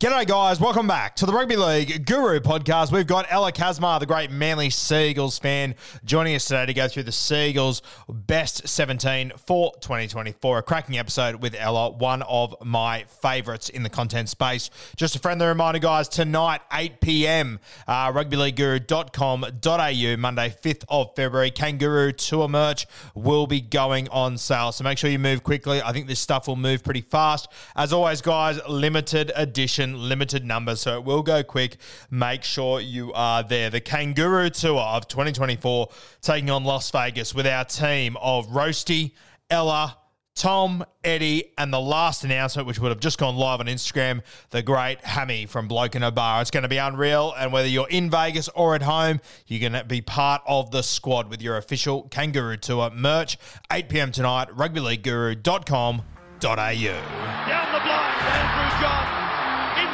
[0.00, 0.58] G'day, guys.
[0.58, 2.90] Welcome back to the Rugby League Guru podcast.
[2.90, 6.88] We've got Ella Kasmar, the great Manly Sea Eagles fan, joining us today to go
[6.88, 10.58] through the Sea Eagles best 17 for 2024.
[10.58, 14.68] A cracking episode with Ella, one of my favourites in the content space.
[14.96, 21.52] Just a friendly reminder, guys, tonight, 8 p.m., uh, rugbyleagueguru.com.au, Monday, 5th of February.
[21.52, 24.72] Kangaroo Tour merch will be going on sale.
[24.72, 25.80] So make sure you move quickly.
[25.80, 27.46] I think this stuff will move pretty fast.
[27.76, 31.76] As always, guys, limited edition limited numbers, so it will go quick.
[32.10, 33.70] Make sure you are there.
[33.70, 35.88] The Kangaroo Tour of 2024
[36.20, 39.12] taking on Las Vegas with our team of Roasty,
[39.50, 39.98] Ella,
[40.34, 44.20] Tom, Eddie, and the last announcement, which would have just gone live on Instagram,
[44.50, 46.40] the great Hammy from Bloke in a Bar.
[46.40, 47.32] It's going to be unreal.
[47.38, 50.82] And whether you're in Vegas or at home, you're going to be part of the
[50.82, 53.38] squad with your official Kangaroo Tour merch.
[53.70, 54.10] 8 p.m.
[54.10, 56.02] tonight, rugbyleagueguru.com.au.
[56.40, 59.13] Down the blind, Andrew Johns.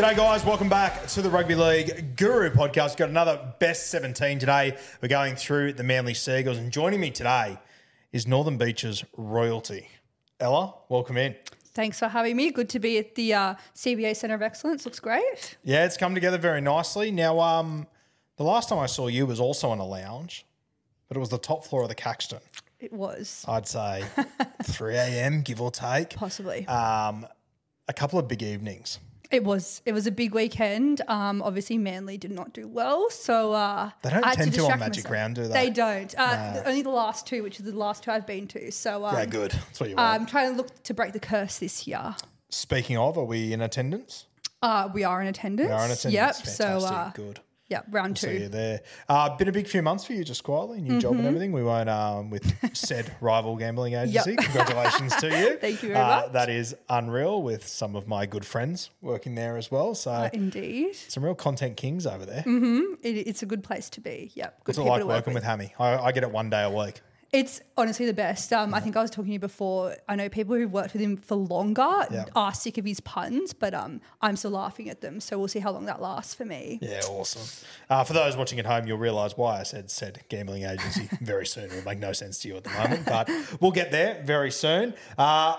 [0.00, 0.46] G'day, guys.
[0.46, 2.92] Welcome back to the Rugby League Guru podcast.
[2.92, 4.78] We've Got another best 17 today.
[5.02, 7.58] We're going through the Manly Sea Eagles, and joining me today
[8.10, 9.88] is Northern Beaches royalty.
[10.40, 11.36] Ella, welcome in.
[11.74, 12.50] Thanks for having me.
[12.50, 14.86] Good to be at the uh, CBA Centre of Excellence.
[14.86, 15.58] Looks great.
[15.64, 17.10] Yeah, it's come together very nicely.
[17.10, 17.86] Now, um,
[18.38, 20.46] the last time I saw you was also in a lounge,
[21.08, 22.40] but it was the top floor of the Caxton.
[22.78, 24.06] It was I'd say
[24.62, 26.16] 3 a.m., give or take.
[26.16, 26.66] possibly.
[26.68, 27.26] Um,
[27.86, 28.98] a couple of big evenings.
[29.30, 29.82] It was.
[29.86, 31.00] It was a big weekend.
[31.08, 34.60] Um, obviously, Manly did not do well, so uh, They don't I had tend to
[34.62, 35.10] on distract Magic.
[35.10, 35.66] Round, do they?
[35.66, 36.14] They don't.
[36.16, 38.70] Uh, the- Only the last two, which is the last two I've been to.
[38.72, 39.52] So um, Yeah, good.
[39.52, 40.20] That's what you want.
[40.20, 42.14] I'm trying to look to break the curse this year.
[42.48, 44.26] Speaking of, are we in attendance?
[44.62, 45.68] Uh, we are in attendance.
[45.68, 46.12] We are in attendance.
[46.12, 46.34] Yep.
[46.34, 46.54] Fantastic.
[46.56, 47.40] So uh, good.
[47.70, 48.48] Yeah, round See you two.
[48.48, 48.80] there.
[49.08, 51.18] Uh, been a big few months for you, just quietly, new job Mm-hmm.
[51.20, 51.52] and everything.
[51.52, 54.36] We won't um, with said rival gambling agency.
[54.36, 55.56] Congratulations to you.
[55.60, 56.32] Thank you very uh, much.
[56.32, 57.42] That is unreal.
[57.42, 59.94] With some of my good friends working there as well.
[59.94, 62.42] So Uh, Indeed, some real content kings over there.
[62.46, 64.30] it, it's a good place to be.
[64.34, 64.64] Yep.
[64.64, 65.72] Good What's it like working with Hammy?
[65.78, 67.00] I, I get it one day a week.
[67.32, 68.52] It's honestly the best.
[68.52, 69.94] Um, I think I was talking to you before.
[70.08, 72.24] I know people who've worked with him for longer Yeah.
[72.34, 75.20] are sick of his puns, but um, I'm still laughing at them.
[75.20, 76.80] So we'll see how long that lasts for me.
[76.82, 77.42] Yeah, awesome.
[77.88, 81.46] Uh, for those watching at home, you'll realise why I said said gambling agency very
[81.46, 81.64] soon.
[81.66, 83.30] It will make no sense to you at the moment, but
[83.60, 84.94] we'll get there very soon.
[85.16, 85.56] Uh,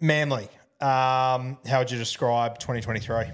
[0.00, 0.48] Manly,
[0.80, 3.26] um, how would you describe 2023?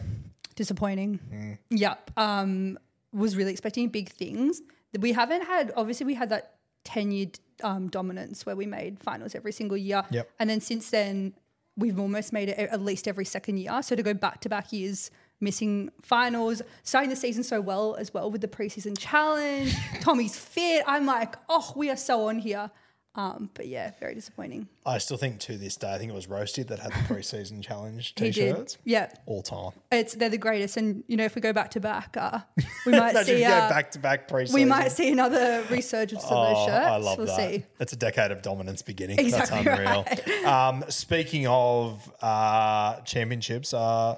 [0.55, 1.19] Disappointing.
[1.33, 1.59] Mm.
[1.71, 2.11] Yep.
[2.19, 2.79] Um,
[3.13, 4.61] was really expecting big things.
[4.99, 5.73] We haven't had.
[5.77, 7.27] Obviously, we had that ten year
[7.63, 10.05] um, dominance where we made finals every single year.
[10.11, 10.31] Yep.
[10.39, 11.35] And then since then,
[11.77, 13.83] we've almost made it at least every second year.
[13.83, 15.11] So to go back to back years
[15.41, 19.75] missing finals, starting the season so well as well with the preseason challenge.
[20.01, 20.85] Tommy's fit.
[20.87, 22.71] I'm like, oh, we are so on here.
[23.17, 24.67] Um, but yeah, very disappointing.
[24.85, 27.63] I still think to this day, I think it was Roasted that had the preseason
[27.63, 28.77] challenge He t-shirts.
[28.85, 29.09] Yeah.
[29.27, 29.71] All time.
[29.93, 32.41] It's they're the greatest, and you know if we go back to back, uh,
[32.85, 34.55] we might Imagine if see you go uh, back to back preseason.
[34.55, 36.87] we might see another resurgence of those Oh, shirts.
[36.87, 37.37] I love we'll that.
[37.53, 37.65] see.
[37.79, 39.19] It's a decade of dominance beginning.
[39.21, 40.49] Exactly That's unreal.
[40.53, 44.17] Um, speaking of uh, championships, uh,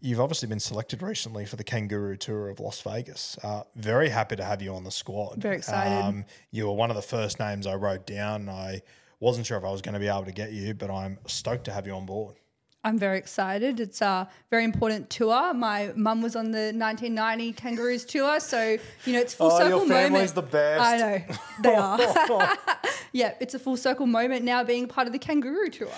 [0.00, 3.36] you've obviously been selected recently for the Kangaroo Tour of Las Vegas.
[3.42, 5.36] Uh, very happy to have you on the squad.
[5.36, 6.24] Very excited.
[6.50, 8.48] you were one of the first names I wrote down.
[8.48, 8.82] I
[9.20, 11.64] wasn't sure if I was going to be able to get you, but I'm stoked
[11.64, 12.36] to have you on board.
[12.84, 13.80] I'm very excited.
[13.80, 15.52] It's a very important tour.
[15.54, 19.78] My mum was on the 1990 Kangaroos tour, so you know it's full Oh, circle
[19.80, 20.34] your family's moment.
[20.36, 20.80] the best.
[20.82, 22.56] I know they are.
[23.12, 25.90] yeah, it's a full circle moment now being part of the Kangaroo tour.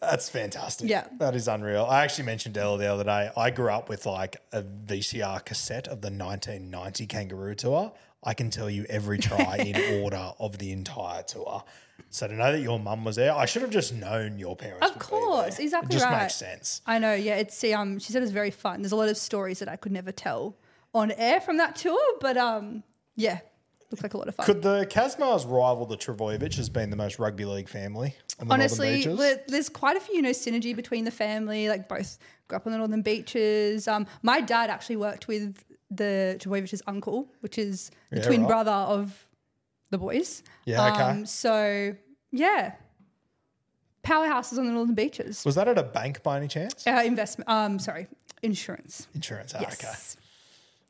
[0.00, 0.88] That's fantastic.
[0.88, 1.06] Yeah.
[1.18, 1.84] That is unreal.
[1.84, 3.30] I actually mentioned Ella the other day.
[3.36, 7.92] I grew up with like a VCR cassette of the 1990 Kangaroo Tour.
[8.22, 11.64] I can tell you every try in order of the entire tour.
[12.08, 14.86] So to know that your mum was there, I should have just known your parents.
[14.90, 16.22] Of course, exactly It just right.
[16.22, 16.82] makes sense.
[16.86, 17.14] I know.
[17.14, 18.82] Yeah, it's see, um, she said it was very fun.
[18.82, 20.56] There's a lot of stories that I could never tell
[20.92, 22.82] on air from that tour, but um,
[23.16, 23.40] yeah,
[23.90, 24.46] looked like a lot of fun.
[24.46, 28.54] Could the Kasmars rival the Trbojevic as being the most rugby league family on the
[28.54, 29.04] Honestly,
[29.48, 31.68] there's quite a few, you know, synergy between the family.
[31.68, 33.88] Like both grew up on the northern beaches.
[33.88, 38.48] Um, my dad actually worked with the Trbojevic's uncle, which is the Yeah, twin right.
[38.48, 39.28] brother of
[39.90, 40.42] the boys.
[40.64, 41.02] Yeah, okay.
[41.02, 41.94] Um, so
[42.30, 42.74] yeah,
[44.04, 45.44] powerhouses on the northern beaches.
[45.44, 46.86] Was that at a bank by any chance?
[46.86, 47.50] Uh, investment.
[47.50, 48.06] Um, sorry,
[48.42, 49.08] insurance.
[49.14, 49.52] Insurance.
[49.56, 49.82] Ah, Yes.
[49.84, 50.19] Okay.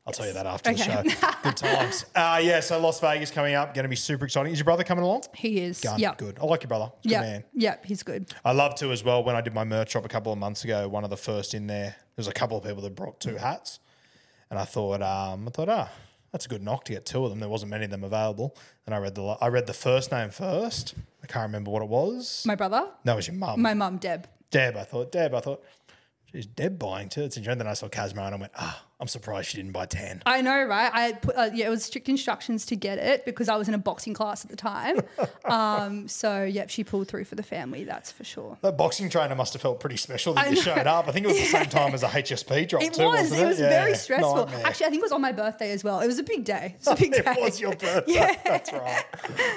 [0.05, 0.83] I'll tell you that after Okay.
[1.03, 1.27] the show.
[1.43, 2.05] Good times.
[2.15, 4.51] Uh, yeah, so Las Vegas coming up, going to be super exciting.
[4.51, 5.23] Is your brother coming along?
[5.35, 5.79] He is.
[5.79, 5.99] Gun.
[5.99, 6.15] Yeah.
[6.17, 6.39] Good.
[6.41, 6.91] I like your brother.
[7.03, 7.21] Yeah.
[7.21, 7.43] man.
[7.53, 7.75] Yeah.
[7.85, 8.33] He's good.
[8.43, 9.23] I love to as well.
[9.23, 11.53] When I did my merch shop a couple of months ago, one of the first
[11.53, 13.79] in there, there was a couple of people that brought two hats,
[14.49, 15.91] and I thought, um, I thought, ah,
[16.31, 17.39] that's a good knock to get two of them.
[17.39, 18.57] There wasn't many of them available,
[18.87, 20.95] and I read the I read the first name first.
[21.23, 22.43] I can't remember what it was.
[22.47, 22.87] My brother.
[23.05, 24.27] no, it was your mum, My mum, Deb.
[24.49, 24.75] Deb.
[24.75, 25.33] I thought Deb.
[25.35, 25.63] I thought,
[26.33, 27.21] she's Deb buying too.
[27.23, 27.59] It's interesting.
[27.59, 30.21] Then I saw Kasmar and I went, ah, I'm surprised she didn't buy ten.
[30.25, 30.91] I know, right?
[30.93, 33.73] I put uh, yeah, it was strict instructions to get it because I was in
[33.73, 35.01] a boxing class at the time.
[35.45, 37.83] um, so yep, she pulled through for the family.
[37.83, 38.57] That's for sure.
[38.61, 40.61] That boxing trainer must have felt pretty special that I you know.
[40.61, 41.07] showed up.
[41.07, 43.05] I think it was the same time as a HSP drop It too.
[43.05, 43.21] was.
[43.31, 44.35] wasn't It was Yeah, very stressful.
[44.45, 44.65] nightmare.
[44.67, 45.99] Actually, I think it was on my birthday as well.
[46.01, 46.75] It was a big day.
[46.79, 47.35] It was a big it day.
[47.39, 48.37] was your birthday.
[48.45, 49.03] That's right.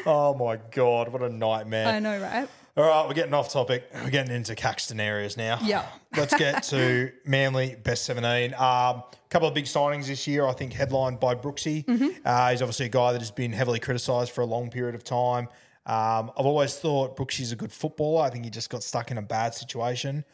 [0.06, 1.86] Oh my god, what a nightmare!
[1.86, 2.48] I know, right?
[2.76, 3.88] All right, we're getting off topic.
[3.94, 5.60] We're getting into Caxton areas now.
[5.62, 5.86] Yeah.
[6.16, 8.52] Let's get to Manly Best 17.
[8.54, 11.84] Um, a couple of big signings this year, I think, headlined by Brooksy.
[11.84, 12.08] Mm-hmm.
[12.24, 15.04] Uh, he's obviously a guy that has been heavily criticised for a long period of
[15.04, 15.46] time.
[15.86, 18.24] Um, I've always thought Brooksy's a good footballer.
[18.24, 20.24] I think he just got stuck in a bad situation.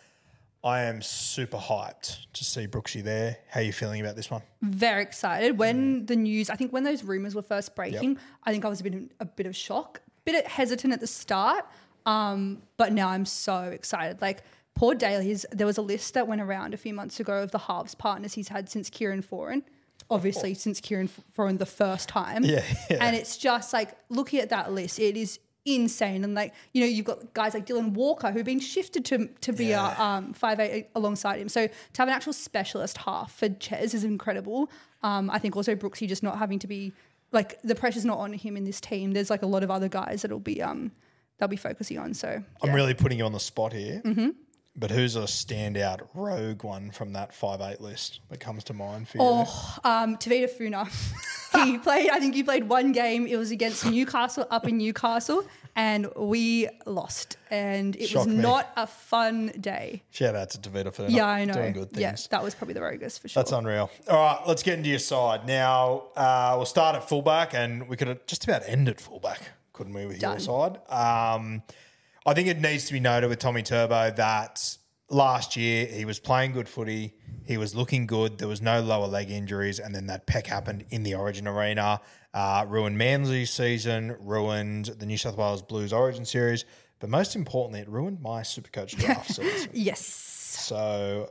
[0.64, 3.36] I am super hyped to see Brooksy there.
[3.50, 4.40] How are you feeling about this one?
[4.62, 5.58] Very excited.
[5.58, 8.80] When the news, I think when those rumors were first breaking, I think I was
[8.80, 11.66] a bit of, a bit of shock, bit hesitant at the start.
[12.06, 14.20] Um, but now I'm so excited.
[14.20, 14.42] Like
[14.74, 17.50] poor Daly, he's, there was a list that went around a few months ago of
[17.50, 19.62] the halves partners he's had since Kieran Foran.
[20.08, 22.42] Obviously, since Kieran Foran the first time.
[22.44, 22.98] Yeah, yeah.
[23.00, 26.24] And it's just like looking at that list, it is insane.
[26.24, 29.52] And like, you know, you've got guys like Dylan Walker who've been shifted to to
[29.52, 29.94] be Yeah.
[29.96, 31.48] a um, five eight alongside him.
[31.48, 34.70] So to have an actual specialist half for Ches is incredible.
[35.02, 36.92] Um, I think also Brooksy just not having to be
[37.30, 39.12] like the pressure's not on him in this team.
[39.12, 40.90] There's like a lot of other guys that'll be um
[41.40, 42.14] they'll be focusing on.
[42.14, 44.00] So I'm really putting you on the spot here.
[44.04, 44.28] Mm-hmm.
[44.76, 49.08] But who's a standout rogue one from that five eight list that comes to mind
[49.08, 49.24] for you?
[49.24, 50.86] Oh, um, Tavita Funa.
[51.64, 52.08] he played.
[52.10, 53.26] I think he played one game.
[53.26, 55.44] It was against Newcastle up in Newcastle,
[55.74, 57.36] and we lost.
[57.50, 58.36] And it was me.
[58.36, 60.04] not a fun day.
[60.10, 61.54] Shout out to Davida for Yeah, I know.
[61.54, 62.00] doing good things.
[62.00, 63.42] Yeah, that was probably the Rogus for sure.
[63.42, 63.90] That's unreal.
[64.08, 65.46] All right, let's get into your side.
[65.46, 69.40] Now, uh, we'll start at fullback, and we could have just about end at fullback,
[69.80, 70.40] couldn't we, with your Done.
[70.40, 70.76] side?
[70.90, 71.62] Um,
[72.26, 74.76] I think it needs to be noted with Tommy Turbo that
[75.08, 77.14] last year he was playing good footy.
[77.46, 78.36] He was looking good.
[78.36, 82.02] There was no lower leg injuries, and then that peck happened in the Origin arena,
[82.34, 86.66] uh, ruined Manly's season, ruined the New South Wales Blues Origin series,
[86.98, 89.70] but most importantly, it ruined my Supercoach draft season.
[89.72, 90.04] yes.
[90.04, 91.30] So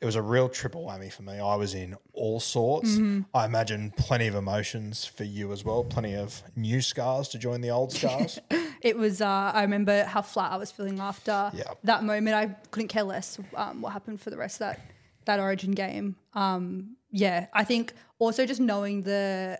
[0.00, 1.38] it was a real triple whammy for me.
[1.40, 2.90] I was in all sorts.
[2.90, 3.20] Mm-hmm.
[3.32, 7.60] I imagine plenty of emotions for you as well, plenty of new scars to join
[7.60, 8.38] the old scars.
[8.82, 9.22] It was.
[9.22, 11.64] Uh, I remember how flat I was feeling after Yeah.
[11.84, 12.36] that moment.
[12.36, 14.80] I couldn't care less um, what happened for the rest of that
[15.24, 16.16] that Origin game.
[16.34, 19.58] Um, yeah, I think also just knowing the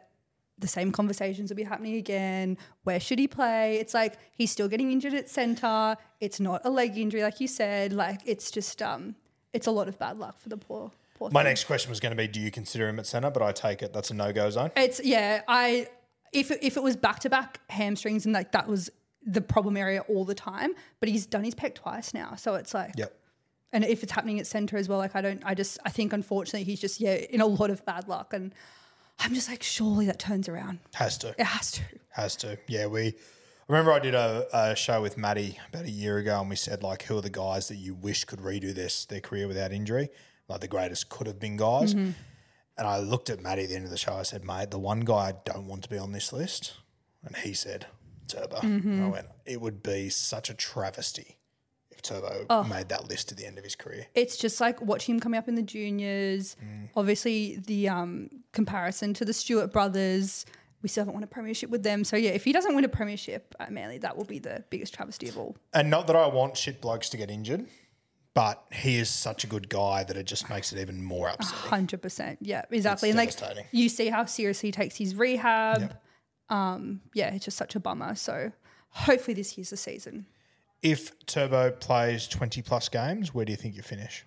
[0.58, 2.58] the same conversations will be happening again.
[2.82, 3.78] Where should he play?
[3.78, 5.96] It's like he's still getting injured at center.
[6.20, 7.94] It's not a leg injury, like you said.
[7.94, 9.14] Like it's just um,
[9.54, 11.30] it's a lot of bad luck for the poor poor.
[11.30, 11.50] My thing.
[11.50, 13.30] next question was going to be Do you consider him at centre?
[13.30, 14.70] But I take it that's a no go zone.
[14.76, 15.42] It's yeah.
[15.48, 15.88] I
[16.32, 18.90] if it, if it was back to back hamstrings and like that was
[19.24, 22.74] the problem area all the time, but he's done his pec twice now, so it's
[22.74, 23.20] like Yep.
[23.72, 26.12] And if it's happening at center as well, like I don't, I just, I think
[26.12, 28.54] unfortunately he's just yeah in a lot of bad luck, and
[29.18, 30.78] I'm just like surely that turns around.
[30.94, 31.34] Has to.
[31.36, 31.82] It has to.
[32.10, 32.56] Has to.
[32.68, 33.14] Yeah, we.
[33.66, 36.56] I remember I did a, a show with Maddie about a year ago, and we
[36.56, 39.72] said like, who are the guys that you wish could redo this their career without
[39.72, 40.10] injury?
[40.46, 41.94] like the greatest could have been guys.
[41.94, 42.10] Mm-hmm.
[42.76, 44.12] And I looked at Matty at the end of the show.
[44.12, 46.74] I said, mate, the one guy I don't want to be on this list.
[47.24, 47.86] And he said,
[48.28, 48.56] Turbo.
[48.56, 48.90] Mm-hmm.
[48.90, 51.38] And I went, it would be such a travesty
[51.90, 52.64] if Turbo Oh.
[52.64, 54.06] made that list at the end of his career.
[54.14, 56.56] it's just like watching him coming up in the juniors.
[56.62, 56.90] Mm.
[56.94, 60.44] Obviously, the um, comparison to the Stewart brothers.
[60.84, 62.04] We still haven't won a premiership with them.
[62.04, 64.92] So yeah, if he doesn't win a premiership at Manly, that will be the biggest
[64.92, 65.56] travesty of all.
[65.72, 67.66] And not that I want shit blokes to get injured,
[68.34, 71.70] but he is such a good guy that it just makes it even more upsetting.
[71.70, 72.40] Hundred percent.
[72.42, 73.08] Yeah, exactly.
[73.08, 73.32] and like
[73.72, 75.96] you see how seriously he takes his rehab.
[76.50, 78.14] Um, yeah, it's just such a bummer.
[78.14, 78.52] So
[78.90, 80.26] hopefully this year's the season.
[80.82, 84.26] If Turbo plays 20 plus games, where do you think you finish?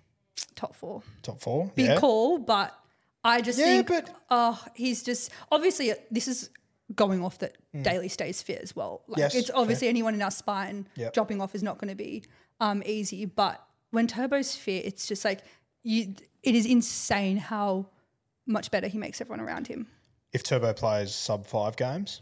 [0.55, 1.03] Top four.
[1.21, 1.71] Top four?
[1.75, 1.99] Big yeah.
[1.99, 2.75] call, but
[3.23, 6.49] I just Yeah, think but- oh, he's just obviously uh, this is
[6.95, 9.01] going off that Daly stays fit as well.
[9.07, 9.19] Like Mm.
[9.19, 11.13] Yes, it's obviously anyone in our spine Yep.
[11.13, 12.23] dropping off is not going to be
[12.61, 13.25] um, easy.
[13.25, 15.41] But when Turbo's fit, it's just like
[15.83, 16.15] you.
[16.43, 17.87] It is insane how
[18.45, 19.87] much better he makes everyone around him.
[20.31, 22.21] If Turbo plays sub five games,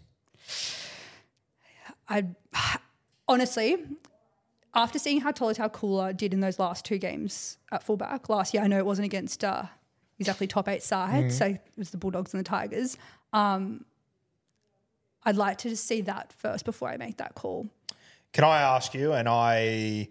[2.09, 2.25] I
[3.27, 3.77] honestly,
[4.73, 8.63] after seeing how Tolutau Koula did in those last two games at fullback last year,
[8.63, 9.65] I know it wasn't against uh,
[10.19, 12.97] exactly top eight sides, so it was the Bulldogs and the Tigers.
[13.33, 13.85] Um,
[15.23, 17.67] I'd like to just see that first before I make that call.
[18.31, 19.13] can I ask you?
[19.13, 20.09] And I,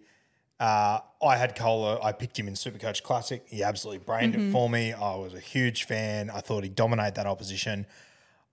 [0.58, 2.00] uh, I had Koula.
[2.02, 3.44] I picked him in Supercoach Classic.
[3.48, 4.48] He absolutely brained Mm-hmm.
[4.48, 4.92] it for me.
[4.92, 6.30] I was a huge fan.
[6.30, 7.86] I thought he'd dominate that opposition.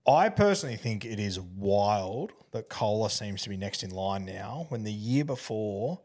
[0.06, 4.66] I personally think it is wild that Koula seems to be next in line now.
[4.68, 6.00] When the year before,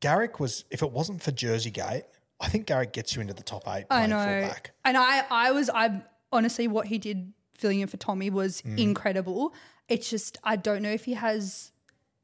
[0.00, 0.64] Garrick was.
[0.70, 2.04] If it wasn't for Jersey Gate,
[2.40, 3.86] I think Garrick gets you into the top eight.
[3.90, 4.72] I know, fullback.
[4.84, 6.02] and I, I was, I
[6.32, 8.78] honestly, what he did filling in for Tommy was Mm.
[8.78, 9.54] incredible.
[9.88, 11.72] It's just I don't know if he has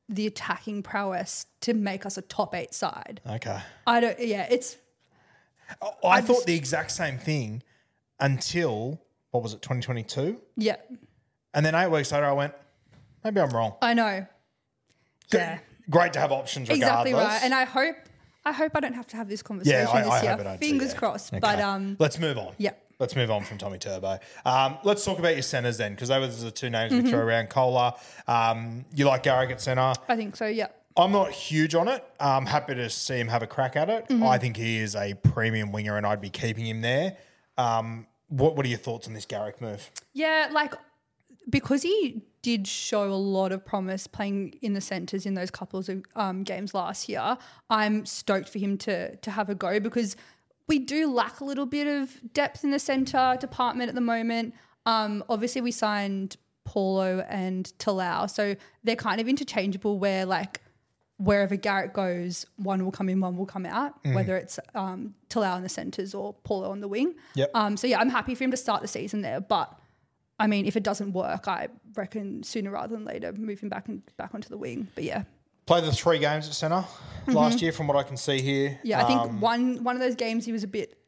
[0.09, 3.21] the attacking prowess to make us a top eight side.
[3.27, 3.59] Okay.
[3.87, 4.19] I don't.
[4.19, 4.77] Yeah, it's
[6.05, 7.63] I, thought the exact same thing
[8.21, 9.01] until
[9.31, 10.39] what was it, 2022?
[10.57, 10.77] yeah.
[11.55, 12.55] And then eight weeks later, I went,
[13.25, 13.75] maybe I'm wrong.
[13.83, 14.27] I know.
[15.33, 15.59] Yeah.
[15.91, 17.09] Great to have options regardless.
[17.11, 17.41] Exactly right.
[17.43, 17.97] And I hope
[18.45, 20.31] I hope I don't have to have this conversation yeah, I, this I year.
[20.33, 20.53] hope I don't.
[20.61, 20.99] too, Fingers yeah.
[20.99, 21.33] crossed.
[21.33, 21.41] Okay.
[21.41, 22.55] But um let's move on.
[22.59, 22.73] yeah.
[22.99, 24.21] Let's move on from Tommy Turbo.
[24.45, 27.05] Um, let's talk about your centers then, because those are the two names Mm-hmm.
[27.07, 27.49] we throw around.
[27.49, 27.97] Koula,
[28.29, 29.93] um, you like Garrick at center.
[30.09, 30.69] I think so, yeah.
[30.97, 32.05] I'm not huge on it.
[32.21, 34.07] I'm happy to see him have a crack at it.
[34.09, 34.23] Mm-hmm.
[34.25, 37.17] I think he is a premium winger, and I'd be keeping him there.
[37.59, 39.91] Um, what What are your thoughts on this Garrick move?
[40.13, 40.75] Yeah, like
[41.51, 45.89] because he did show a lot of promise playing in the centres in those couples
[45.89, 47.39] of um, games last year.
[47.71, 50.17] I'm stoked for him to to have a go because
[50.69, 54.55] we do lack a little bit of depth in the centre department at the moment.
[54.87, 59.99] Um, obviously, we signed Paulo and Talau, so they're kind of interchangeable.
[59.99, 60.61] Where like
[61.19, 65.57] wherever Garrett goes, one will come in, one will come out, whether it's um, Talau
[65.57, 67.15] in the centres or Paulo on the wing.
[67.35, 67.51] Yep.
[67.55, 69.79] Um, so yeah, I'm happy for him to start the season there, but
[70.39, 74.03] I mean, if it doesn't work, I reckon sooner rather than later, moving back and
[74.17, 74.89] back onto the wing.
[74.95, 75.25] But yeah,
[75.65, 76.85] Played the three games at center
[77.29, 78.71] last year, from what I can see here.
[78.71, 78.87] Mm-hmm.
[78.87, 80.99] yeah, I think Um, one one of those games he was a bit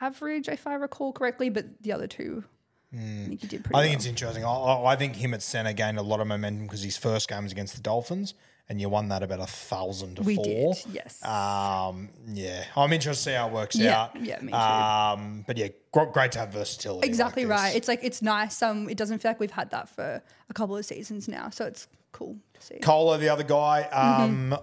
[0.00, 2.44] average, if I recall correctly, but the other two,
[2.92, 3.68] I think he did pretty.
[3.70, 3.76] Hmm.
[3.76, 3.96] I think well.
[3.96, 4.44] it's interesting.
[4.44, 7.28] I, I I think him at centre gained a lot of momentum because his first
[7.28, 8.34] game was against the Dolphins,
[8.68, 10.44] and you won that about a thousand to we four.
[10.74, 11.22] did, yes.
[11.24, 14.22] Um, yeah, I'm interested to see how it works Yeah, out.
[14.24, 14.58] yeah, me too.
[14.58, 17.06] Um, but yeah, great to have versatility.
[17.06, 17.62] exactly like this.
[17.64, 17.76] right.
[17.76, 18.62] It's like it's nice.
[18.62, 21.66] Um, it doesn't feel like we've had that for a couple of seasons now, so
[21.66, 22.78] it's cool to see.
[22.78, 23.88] Koula, the other guy.
[23.92, 24.52] Mm-hmm.
[24.52, 24.58] Um,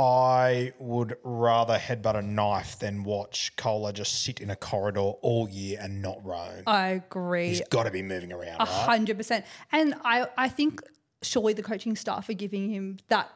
[0.00, 5.48] I would rather headbutt a knife than watch Koula just sit in a corridor all
[5.48, 6.62] year and not roam.
[6.68, 7.48] I agree.
[7.48, 9.44] He's got to be moving around, A hundred percent.
[9.72, 10.82] And I, I think
[11.22, 13.30] surely the coaching staff are giving him that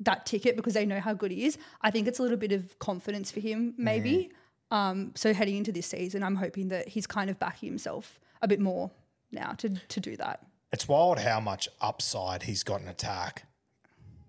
[0.00, 1.56] that ticket because they know how good he is.
[1.80, 4.32] I think it's a little bit of confidence for him, maybe.
[4.70, 8.48] Um, so heading into this season, I'm hoping that he's kind of backing himself a
[8.48, 8.90] bit more
[9.30, 10.44] now to to do that.
[10.72, 13.46] It's wild how much upside he's got in attack,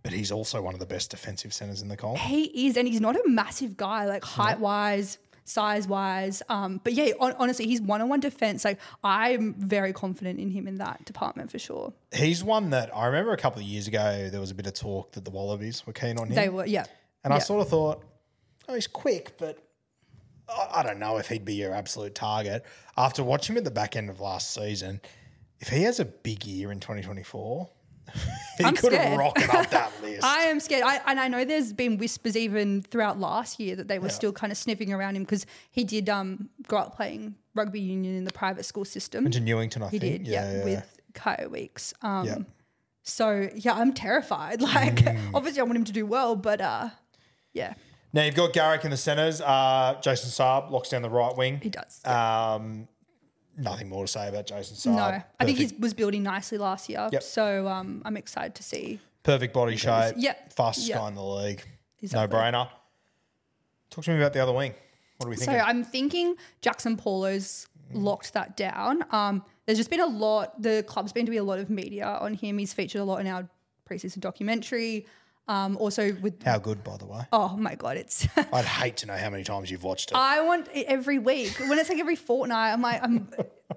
[0.04, 2.20] but he's also one of the best defensive centers in the comp.
[2.20, 6.44] He is, and he's not a massive guy, like height wise, size wise.
[6.50, 8.66] Um, but yeah, hon- honestly, he's one on one defense.
[8.66, 11.94] Like I'm very confident in him in that department for sure.
[12.14, 14.74] He's one that I remember a couple of years ago there was a bit of
[14.74, 16.36] talk that the Wallabies were keen on him.
[16.36, 16.86] They were, yeah.
[17.24, 18.04] And I sort of thought,
[18.68, 19.60] oh, he's quick, but
[20.50, 22.66] I I don't know if he'd be your absolute target.
[22.98, 25.02] After watching him at the back end of last season,
[25.60, 27.70] if he has a big year in 2024,
[28.58, 29.18] he I'm could scared.
[29.20, 30.24] rocket up that list.
[30.24, 30.84] I am scared.
[30.84, 34.32] I, and I know there's been whispers even throughout last year that they were still
[34.32, 38.24] kind of sniffing around him because he did um, grow up playing rugby union in
[38.24, 39.26] the private school system.
[39.26, 40.24] Into Newington, I he think.
[40.24, 41.94] did, yeah, with Kyle Weeks.
[42.02, 42.38] Um, Yeah.
[43.08, 44.62] So, yeah, I'm terrified.
[44.76, 46.90] Like, obviously, I want him to do well, but uh,
[47.54, 47.74] yeah.
[48.14, 49.42] Now you've got Garrick in the centres.
[49.42, 51.60] Uh, Jason Saab locks down the right wing.
[51.62, 52.00] He does.
[52.06, 52.88] Um,
[53.58, 54.96] nothing more to say about Jason Saab.
[54.96, 57.08] no, I think he was building nicely last year.
[57.12, 57.24] Yep.
[57.24, 59.00] So um, I'm excited to see.
[59.24, 60.16] perfect body shape.
[60.18, 60.54] Yep.
[60.54, 60.98] fastest Yep.
[60.98, 61.64] guy in the league.
[62.02, 62.38] Exactly.
[62.38, 62.70] No brainer.
[63.90, 64.74] Talk to me about the other wing.
[65.18, 65.52] What are we think?
[65.52, 65.58] So?
[65.58, 69.04] I'm thinking Jackson Paulo's locked that down.
[69.12, 70.62] Um, there's just been a lot.
[70.62, 72.58] The club's been doing a lot of media on him.
[72.58, 73.48] He's featured a lot in our
[73.90, 75.06] preseason documentary.
[75.48, 77.22] Um, also with How good, by the way.
[77.32, 80.18] oh my god, it's I'd hate to know how many times you've watched it.
[80.18, 81.60] I want it every week.
[81.60, 83.30] When it's like every fortnight, I'm like, I'm,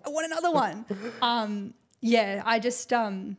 [0.05, 0.87] I want another one.
[1.21, 3.37] Um, yeah, I just, um,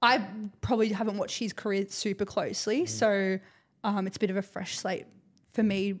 [0.00, 0.24] I
[0.60, 3.38] probably haven't watched his career super closely, so
[3.82, 5.06] um, it's a bit of a fresh slate
[5.50, 5.98] for me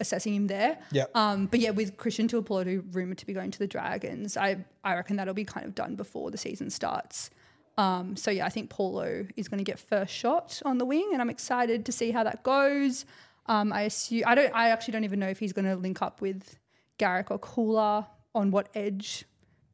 [0.00, 0.78] assessing him there.
[0.90, 1.04] Yeah.
[1.14, 4.96] Um, but yeah, with Christian Tuipulotu rumored to be going to the Dragons, I I
[4.96, 7.30] reckon that'll be kind of done before the season starts.
[7.78, 11.08] Um, so yeah, I think Paulo is going to get first shot on the wing,
[11.12, 13.06] and I'm excited to see how that goes.
[13.46, 14.54] Um, I assume I don't.
[14.54, 16.58] I actually don't even know if he's going to link up with
[16.98, 19.24] Garrick or Koula on what edge,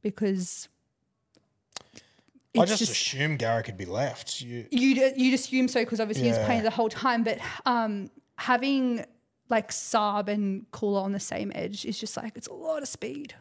[0.01, 0.69] because
[2.57, 4.41] I it's just, assume Garrick would be left.
[4.41, 6.39] You, you you'd assume so because obviously he Yeah.
[6.39, 9.05] was playing the whole time, but um, having
[9.51, 12.89] like Saab and Koula on the same edge is just like it's a lot of
[12.89, 13.35] speed.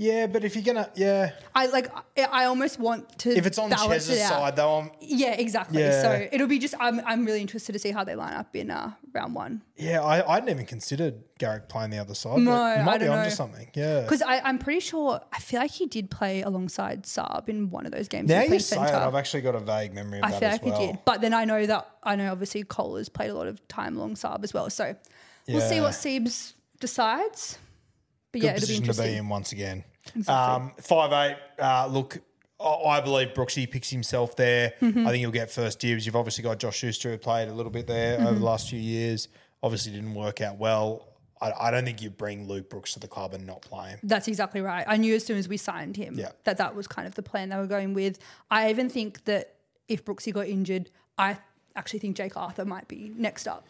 [0.00, 1.90] Yeah, but if you're gonna, yeah, I like.
[2.16, 3.30] I, I almost want to.
[3.36, 4.30] if it's on balance Chez's it out.
[4.30, 5.80] side though, I'm, Yeah, exactly.
[5.82, 6.02] Yeah.
[6.02, 6.76] So it'll be just.
[6.78, 7.00] I'm.
[7.04, 10.28] I'm really interested to see how they line up in uh, round one yeah, I,
[10.28, 12.38] I hadn't even considered Garrick playing the other side.
[12.38, 13.34] No, but you might I be don't onto know.
[13.34, 13.68] something.
[13.74, 14.00] Yeah.
[14.02, 15.20] because I'm pretty sure.
[15.32, 18.28] I feel like he did play alongside Saab in one of those games.
[18.28, 18.94] Now he you played say centre.
[18.94, 20.80] it, I've actually got a vague memory of I that feel as like well.
[20.80, 23.46] he did, but then I know that I know obviously Cole has played a lot
[23.48, 24.68] of time along Saab as well.
[24.70, 24.94] So
[25.48, 25.82] we'll see Yeah.
[25.82, 27.58] what Siebes decides.
[28.32, 29.84] But Good yeah, it'll be position to be in once again.
[30.28, 31.36] Um, five eight.
[31.62, 32.18] Uh, look,
[32.60, 34.74] I believe Brooksy picks himself there.
[34.80, 35.00] Mm-hmm.
[35.06, 36.04] I think he'll get first dibs.
[36.06, 38.38] You've obviously got Josh Schuster who played a little bit there over Mm-hmm.
[38.40, 39.28] the last few years.
[39.62, 41.06] Obviously didn't work out well.
[41.40, 44.00] I, I don't think you bring Luke Brooks to the club and not play him.
[44.02, 44.84] That's exactly right.
[44.88, 46.30] I knew as soon as we signed him Yeah.
[46.44, 48.18] that that was kind of the plan they were going with.
[48.50, 49.54] I even think that
[49.88, 51.38] if Brooksy got injured, I
[51.76, 53.66] actually think Jake Arthur might be next up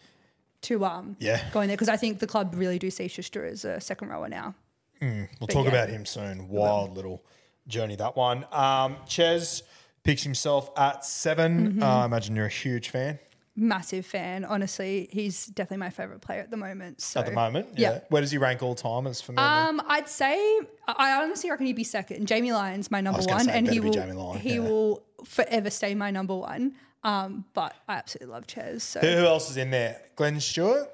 [0.61, 1.41] to um Yeah.
[1.51, 4.27] going there because I think the club really do see Schuster as a second rower
[4.29, 4.55] now.
[5.01, 5.69] We'll talk yeah.
[5.69, 6.47] about him soon.
[6.47, 7.23] Wild little
[7.67, 8.45] journey that one.
[8.51, 9.63] Um, Ches
[10.03, 11.83] picks himself at 7 Mm-hmm.
[11.83, 13.19] Uh, I imagine you're a huge fan
[13.55, 15.09] Massive fan, honestly.
[15.11, 17.01] He's definitely my favorite player at the moment.
[17.01, 17.67] So at the moment.
[17.75, 17.99] yeah.
[18.07, 19.05] Where does he rank all time?
[19.05, 19.37] As for me?
[19.37, 22.25] Um, I'd say I honestly reckon he'd be second.
[22.25, 24.59] Jamie Lyon's my number one, say, and he will he yeah.
[24.59, 26.75] will forever stay my number one.
[27.03, 28.83] Um, but I absolutely love Ches.
[28.83, 30.03] So who, who else is in there?
[30.15, 30.89] Glenn Stewart.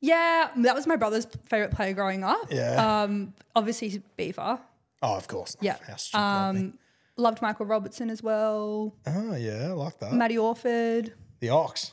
[0.00, 2.46] Yeah, that was my brother's favorite player growing up.
[2.50, 3.02] Yeah.
[3.02, 4.58] Um, obviously Beaver.
[5.02, 5.56] oh, of course.
[5.60, 5.76] Yeah.
[5.86, 6.60] How stupid of me.
[6.60, 6.78] Um,
[7.16, 8.94] loved Michael Robertson as well.
[9.06, 10.12] Oh yeah, I like that.
[10.12, 11.12] Matty Orford.
[11.40, 11.92] the Ox.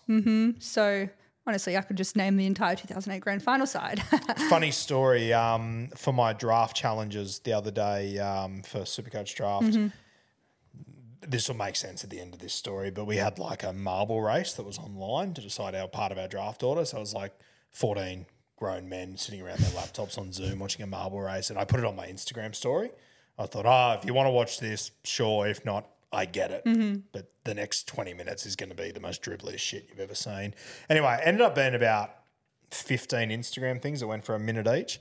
[0.59, 1.07] So
[1.47, 4.01] honestly, I could just name the entire 2008 grand final side.
[4.49, 5.33] Funny story.
[5.33, 9.65] Um, for my draft challenges the other day um, for Supercoach draft.
[9.65, 9.87] Mm-hmm.
[11.25, 13.71] This will make sense at the end of this story, but we had like a
[13.71, 16.83] marble race that was online to decide our part of our draft order.
[16.83, 17.31] So it was like
[17.73, 18.25] 14
[18.57, 21.79] grown men sitting around their laptops on Zoom watching a marble race, and I put
[21.79, 22.91] it on my Instagram story.
[23.37, 25.47] I thought, ah, if you want to watch this, sure.
[25.47, 26.63] If not, I get it.
[26.65, 26.99] Mm-hmm.
[27.11, 30.15] But the next 20 minutes is going to be the most dribbliest shit you've ever
[30.15, 30.53] seen.
[30.89, 32.11] Anyway, ended up being about
[32.69, 34.99] 15 Instagram things that went for a minute each.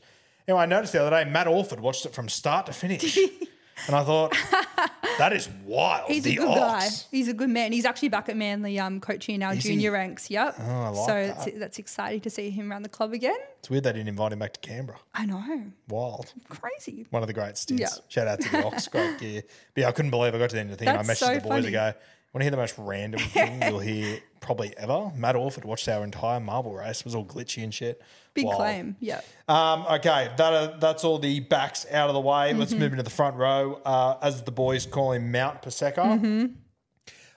[0.48, 3.18] Anyway, I noticed the other day Matt Orford watched it from start to finish.
[3.86, 4.36] and I thought,
[5.18, 6.08] that is wild.
[6.10, 6.88] He's the a good guy.
[7.10, 7.72] He's a good man.
[7.72, 9.70] He's actually back at Manly um, coaching in our Is he?
[9.70, 10.30] junior ranks.
[10.30, 10.56] Yep.
[10.58, 11.48] Oh, I like so that.
[11.48, 13.36] It's, that's exciting to see him around the club again.
[13.58, 14.98] It's weird they didn't invite him back to Canberra.
[15.14, 15.62] I know.
[15.88, 16.32] Wild.
[16.48, 17.06] Crazy.
[17.10, 17.80] One of the great stints.
[17.80, 17.88] Yeah.
[18.08, 18.88] Shout out to the Ox.
[18.88, 19.42] Great gear.
[19.74, 20.94] But yeah, I couldn't believe I got to the end of the thing.
[20.94, 21.66] and I messaged so the boys funny.
[21.66, 21.92] and go,
[22.32, 25.12] want to hear the most random thing you'll hear probably ever?
[25.14, 27.00] Matt Orford watched our entire marble race.
[27.00, 28.00] It was all glitchy and shit.
[28.34, 28.56] Big Wild.
[28.56, 28.96] claim.
[29.00, 29.20] Yeah.
[29.48, 32.50] Um, okay, that uh, that's all the backs out of the way.
[32.50, 32.60] Mm-hmm.
[32.60, 33.80] Let's move into the front row.
[33.84, 35.96] Uh, as the boys call him, Mount Paseka.
[35.96, 36.46] Mm-hmm.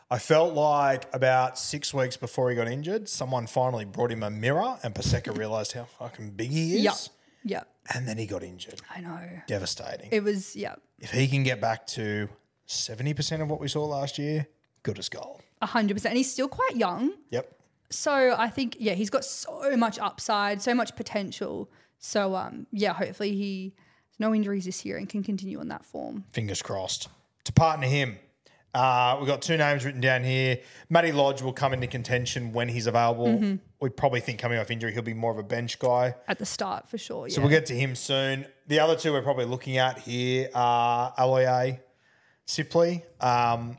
[0.09, 4.29] I felt like about six weeks before he got injured, someone finally brought him a
[4.29, 6.83] mirror, and Paseka realised how fucking big he is.
[6.83, 6.95] Yep.
[7.43, 7.67] Yep.
[7.93, 8.81] And then he got injured.
[8.95, 9.19] I know.
[9.47, 10.09] Devastating.
[10.11, 12.29] It was, yeah, if he can get back to
[12.65, 14.47] seventy percent of what we saw last year,
[14.85, 15.41] good as gold.
[15.61, 16.05] 100%.
[16.05, 17.11] And he's still quite young.
[17.31, 17.51] Yep.
[17.89, 21.69] So I think, yeah, he's got so much upside, so much potential.
[21.97, 23.73] So, um, yeah, hopefully he
[24.09, 26.23] has no injuries this year and can continue on that form.
[26.31, 27.09] Fingers crossed.
[27.45, 28.17] To partner him,
[28.73, 30.59] uh, we've got two names written down here.
[30.89, 33.27] Matty Lodge will come into contention when he's available.
[33.27, 33.55] Mm-hmm.
[33.79, 36.15] We probably think coming off injury, he'll be more of a bench guy.
[36.27, 37.29] At the start, for sure.
[37.29, 38.45] So we'll get to him soon.
[38.67, 41.79] The other two we're probably looking at here are Aloiai
[42.47, 43.03] Sipley.
[43.21, 43.77] Um,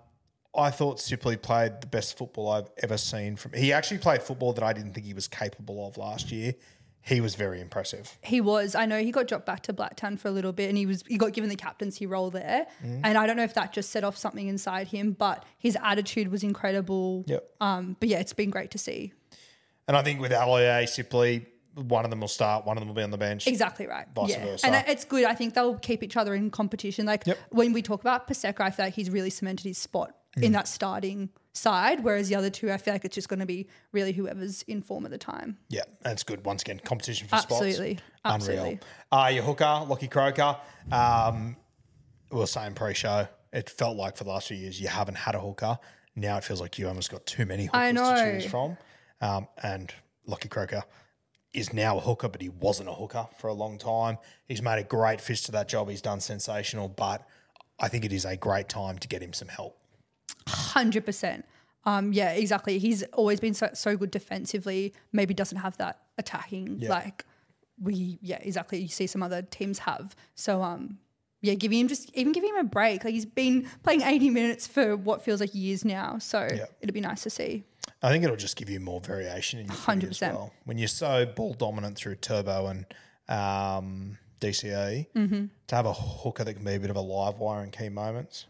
[0.56, 3.52] I thought Sipley played the best football I've ever seen from.
[3.52, 6.54] He actually played football that I didn't think he was capable of last year.
[7.02, 8.18] He was very impressive.
[8.22, 8.74] He was.
[8.74, 11.04] I know he got dropped back to Blacktown for a little bit, and he was
[11.06, 12.66] he got given the captaincy role there.
[12.84, 13.02] Mm.
[13.04, 16.28] And I don't know if that just set off something inside him, but his attitude
[16.32, 17.24] was incredible.
[17.28, 17.48] Yep.
[17.60, 17.96] Um.
[18.00, 19.12] But yeah, it's been great to see.
[19.86, 22.96] And I think with Aloiai, Sipley, one of them will start, one of them will
[22.96, 23.46] be on the bench.
[23.46, 24.06] Exactly right.
[24.14, 24.44] Vice yeah.
[24.44, 24.66] versa.
[24.66, 25.24] And it's good.
[25.24, 27.06] I think they'll keep each other in competition.
[27.06, 27.38] Like Yep.
[27.50, 30.42] when we talk about Paseka, I feel like he's really cemented his spot Mm.
[30.42, 33.46] in that starting side, whereas the other two, I feel like it's just going to
[33.46, 35.56] be really whoever's in form at the time.
[35.68, 36.44] Yeah, that's good.
[36.44, 37.96] Once again, competition for Absolutely.
[37.96, 38.02] spots.
[38.24, 38.80] Absolutely.
[39.12, 39.24] Unreal.
[39.24, 40.56] Uh, your hooker, Lockie Croker.
[40.92, 41.56] Um,
[42.30, 45.34] we were saying pre-show, it felt like for the last few years you haven't had
[45.34, 45.78] a hooker.
[46.14, 48.76] Now it feels like you almost got too many hookers to choose from.
[49.20, 49.92] Um, and
[50.26, 50.82] Lockie Croker
[51.54, 54.18] is now a hooker, but he wasn't a hooker for a long time.
[54.46, 55.88] He's made a great fist to that job.
[55.88, 57.26] He's done sensational, but
[57.80, 59.78] I think it is a great time to get him some help.
[60.48, 61.44] Hundred percent.
[61.84, 62.78] Um, yeah, exactly.
[62.78, 64.92] He's always been so, so good defensively.
[65.12, 66.90] Maybe doesn't have that attacking Yeah.
[66.90, 67.24] like
[67.80, 68.18] we.
[68.22, 68.78] Yeah, exactly.
[68.80, 70.16] You see some other teams have.
[70.34, 70.98] So um,
[71.42, 73.04] yeah, giving him just even giving him a break.
[73.04, 76.18] Like he's been playing eighty minutes for what feels like years now.
[76.18, 76.66] So Yeah.
[76.80, 77.64] it'd be nice to see.
[78.02, 80.32] I think it'll just give you more variation in your footy as 100%.
[80.34, 80.52] well.
[80.64, 82.84] When you're so ball dominant through Turbo and
[83.28, 85.44] um, DCE, Mm-hmm.
[85.68, 87.88] to have a hooker that can be a bit of a live wire in key
[87.88, 88.46] moments,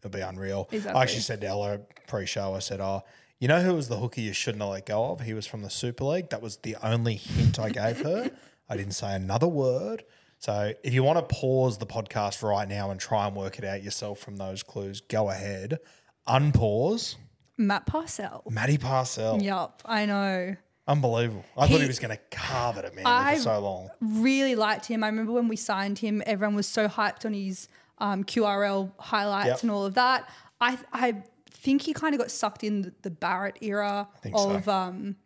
[0.00, 0.68] it'll be unreal.
[0.72, 0.98] Exactly.
[0.98, 3.02] I actually said to Ella pre-show, I said, "Oh,
[3.38, 5.20] you know who was the hooker you shouldn't have let go of?
[5.20, 6.30] He was from the Super League.
[6.30, 8.30] That was the only hint I gave her.
[8.68, 10.04] I didn't say another word."
[10.38, 13.64] So if you want to pause the podcast right now and try and work it
[13.64, 15.78] out yourself from those clues, go ahead.
[16.26, 17.16] Unpause.
[17.58, 18.44] Matt Parcell.
[18.48, 19.42] Matty Parcell.
[19.42, 20.56] Yup, I know.
[20.88, 21.44] Unbelievable.
[21.56, 23.90] I thought he He- was going to carve it at me for so long.
[24.00, 25.04] Really liked him.
[25.04, 27.68] I remember when we signed him, everyone was so hyped on his
[28.00, 29.62] um, QRL highlights Yep.
[29.62, 30.28] and all of that.
[30.60, 34.50] I I think he kind of got sucked in the, the Barrett era think so.
[34.50, 35.16] of um,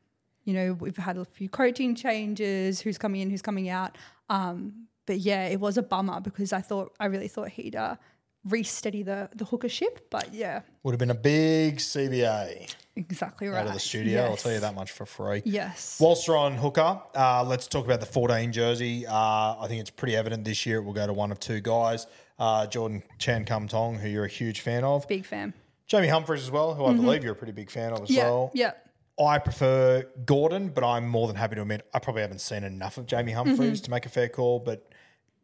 [0.44, 3.96] you know, we've had a few coaching changes, who's coming in, who's coming out.
[4.28, 7.96] Um, but yeah, it was a bummer because I thought I really thought he'd uh,
[8.44, 10.08] re-steady the the hooker ship.
[10.10, 13.60] But yeah, Would have been a big CBA exactly right.
[13.60, 14.24] out of the studio.
[14.24, 15.42] I'll tell you that much for free.
[15.44, 15.98] Yes.
[16.00, 19.06] Whilst we're on hooker, uh, let's talk about the 14 jersey.
[19.06, 19.12] Uh,
[19.60, 22.06] I think it's pretty evident this year it will go to one of two guys.
[22.38, 25.06] Uh, Gordon Chan Kum Tong, who you're a huge fan of.
[25.06, 25.54] Big fan.
[25.86, 28.14] Jamie Humphreys as well, who I believe you're a pretty big fan of as Mm-hmm.
[28.14, 28.24] Yeah.
[28.24, 28.50] well.
[28.54, 28.72] Yeah.
[29.20, 32.98] I prefer Gordon, but I'm more than happy to admit I probably haven't seen enough
[32.98, 33.84] of Jamie Humphreys Mm-hmm.
[33.84, 34.58] to make a fair call.
[34.58, 34.88] But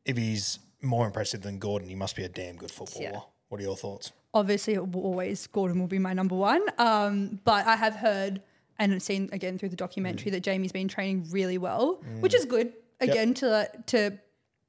[0.04, 3.22] if he's more impressive than Gordon, he must be a damn good footballer.
[3.48, 4.12] What are your thoughts?
[4.32, 6.62] obviously it will always Gordon will be my number one.
[6.78, 8.40] Um, but I have heard
[8.78, 12.72] and seen again through the documentary that Jamie's been training really well, which is good
[13.00, 14.18] again to to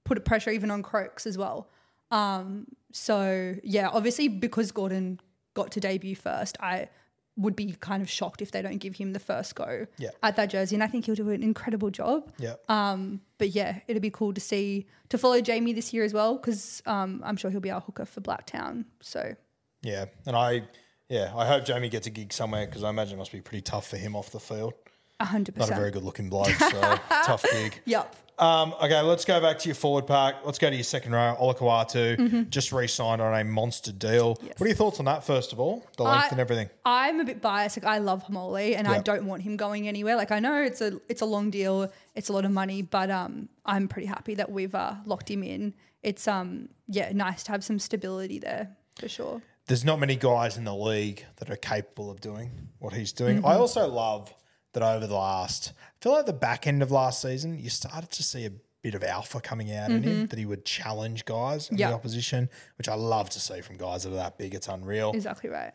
[0.04, 1.70] put pressure even on Croaks as well.
[2.12, 5.20] Um, so yeah, obviously because Gordon
[5.54, 6.90] got to debut first, I
[7.38, 10.10] would be kind of shocked if they don't give him the first go Yeah.
[10.22, 12.30] at that jersey, and I think he'll do an incredible job.
[12.38, 12.56] Yeah.
[12.68, 16.36] Um, but yeah, it'd be cool to see to follow Jamie this year as well
[16.38, 18.86] because um, I'm sure he'll be our hooker for Blacktown.
[19.00, 19.36] So
[19.82, 20.64] Yeah, and I,
[21.10, 23.62] yeah, I hope Jamie gets a gig somewhere because I imagine it must be pretty
[23.62, 24.74] tough for him off the field.
[25.22, 25.72] hundred percent.
[25.72, 27.80] Not a very good looking bloke, so tough gig.
[27.86, 28.16] Yep.
[28.42, 30.38] Um, okay, let's go back to your forward pack.
[30.44, 31.38] Let's go to your second row.
[31.40, 32.50] Olakau'atu Mm-hmm.
[32.50, 34.30] just re-signed on a monster deal.
[34.34, 35.24] What are your thoughts on that?
[35.24, 36.70] First of all, the length I- and everything.
[36.84, 37.78] I'm a bit biased.
[37.78, 40.16] Like I love Haumole, and I don't want him going anywhere.
[40.16, 43.12] Like I know it's a it's a long deal, it's a lot of money, but
[43.12, 45.76] um, I'm pretty happy that we've uh, locked him in.
[46.02, 49.42] It's um, yeah, nice to have some stability there for sure.
[49.68, 52.50] There's not many guys in the league that are capable of doing
[52.80, 53.38] what he's doing.
[53.38, 53.46] Mm-hmm.
[53.46, 54.34] I also love
[54.74, 58.12] that over the last, I feel like the back end of last season, you started
[58.12, 61.70] to see a bit of alpha coming out in him that he would challenge guys
[61.70, 61.90] in Mm-hmm.
[61.90, 64.56] The opposition, which I love to see from guys that are that big.
[64.56, 65.12] It's unreal.
[65.12, 65.74] Exactly right.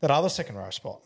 [0.00, 1.02] that other second row spot,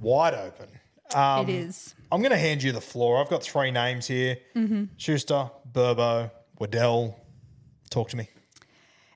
[0.00, 0.68] wide open.
[1.14, 1.94] Um, it is.
[2.10, 3.20] I'm going to hand you the floor.
[3.20, 4.84] I've got three names here: Mm-hmm.
[4.96, 7.18] Schuster, Burbo, Waddell.
[7.90, 8.28] Talk to me.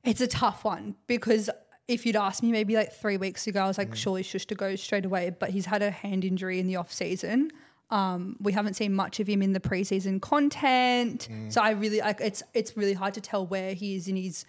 [0.05, 1.49] It's a tough one because
[1.88, 3.96] if you'd asked me maybe like three weeks ago, I was like, Mm.
[3.96, 5.31] surely Schuster go straight away.
[5.31, 7.51] But he's had a hand injury in the off season.
[7.90, 11.53] Um, we haven't seen much of him in the preseason content, Mm.
[11.53, 14.44] so I really like it's it's really hard to tell where he is in his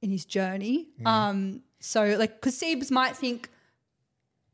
[0.00, 0.86] in his journey.
[1.00, 1.06] Mm.
[1.08, 3.50] Um, so like, because Siebes might think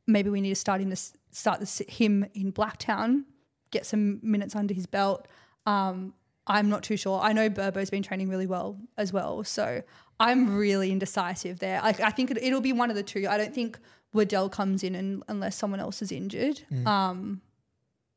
[0.06, 0.96] maybe we need to start him to
[1.32, 3.24] start this, him in Blacktown,
[3.70, 5.28] get some minutes under his belt.
[5.66, 6.14] Um,
[6.46, 7.20] I'm not too sure.
[7.20, 9.82] I know Burbo's been training really well as well, so
[10.20, 11.80] I'm really indecisive there.
[11.82, 13.26] Like I think it, it'll be one of the two.
[13.28, 13.78] I don't think
[14.12, 16.62] Waddell comes in and, unless someone else is injured.
[16.86, 17.40] Um,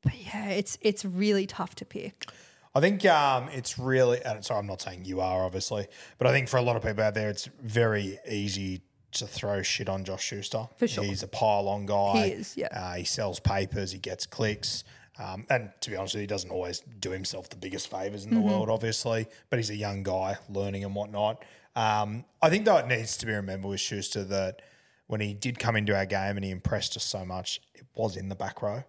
[0.03, 2.25] but yeah, it's it's really tough to pick.
[2.75, 5.87] I think um, it's really, and sorry, I'm not saying you are obviously,
[6.19, 8.81] but I think for a lot of people out there, it's very easy
[9.13, 10.67] to throw shit on Josh Schuster.
[10.77, 11.03] For sure.
[11.03, 12.27] He's a pile on guy.
[12.27, 12.67] He is, yeah.
[12.71, 14.83] Uh, he sells papers, he gets clicks.
[15.17, 18.25] Um, and to be honest with you, he doesn't always do himself the biggest favors
[18.25, 18.47] in the Mm-hmm.
[18.49, 21.43] world, obviously, but he's a young guy learning and whatnot.
[21.77, 24.63] Um, I think, though, it needs to be remembered with Schuster that
[25.05, 28.17] when he did come into our game and he impressed us so much, it was
[28.17, 28.83] in the back row.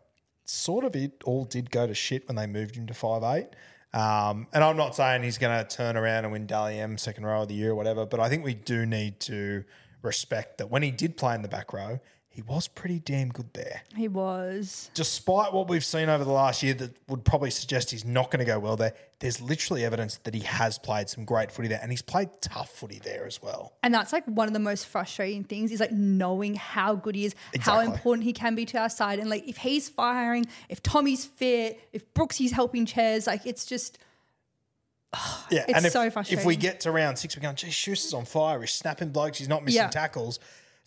[0.46, 3.48] Sort of it all did go to shit when they moved him to five eight.
[3.92, 7.24] Um, and I'm not saying he's going to turn around and win Dally M second
[7.24, 9.64] row of the year or whatever, but I think we do need to
[10.01, 12.01] respect that when he did play in the back row,
[12.38, 14.92] he was pretty damn good there He was.
[14.94, 18.38] despite what we've seen over the last year that would probably suggest he's not going
[18.38, 21.81] to go well there, there's literally evidence that he has played some great footy there
[21.83, 23.72] and he's played tough footy there as well.
[23.83, 27.24] And that's like one of the most frustrating things is like knowing how good he
[27.24, 29.18] is, how important he can be to our side.
[29.18, 33.98] And like if he's firing, if Tommy's fit, if Brooksy's helping chairs, like it's just
[35.51, 38.14] Yeah, It's and if, so if we get to round six, we're going, geez, Schuster's
[38.14, 38.61] on fire.
[38.61, 39.38] He's snapping blokes.
[39.38, 39.88] He's not missing Yeah.
[39.88, 40.38] tackles.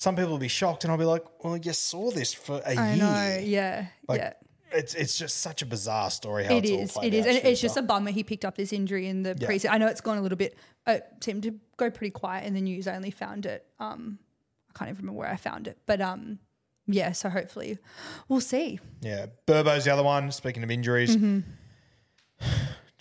[0.01, 2.75] Some people will be shocked, and I'll be like, well, you saw this for a
[2.75, 3.03] I year.
[3.03, 3.85] know, yeah.
[4.07, 4.33] Like, yeah.
[4.73, 6.91] It's it's just such a bizarre story how It it's all is.
[6.93, 7.25] played It is.
[7.27, 9.47] out, And it's just a bummer he picked up this injury in the Yeah.
[9.47, 9.69] preseason.
[9.69, 12.61] I know it's gone a little bit, it seemed to go pretty quiet in the
[12.61, 12.87] news.
[12.87, 14.17] I only found it, um,
[14.73, 15.77] I can't even remember where I found it.
[15.85, 16.39] But um,
[16.87, 17.77] yeah, so hopefully
[18.27, 18.79] we'll see.
[19.01, 20.31] Yeah, Burbo's the other one.
[20.31, 21.15] Speaking of injuries,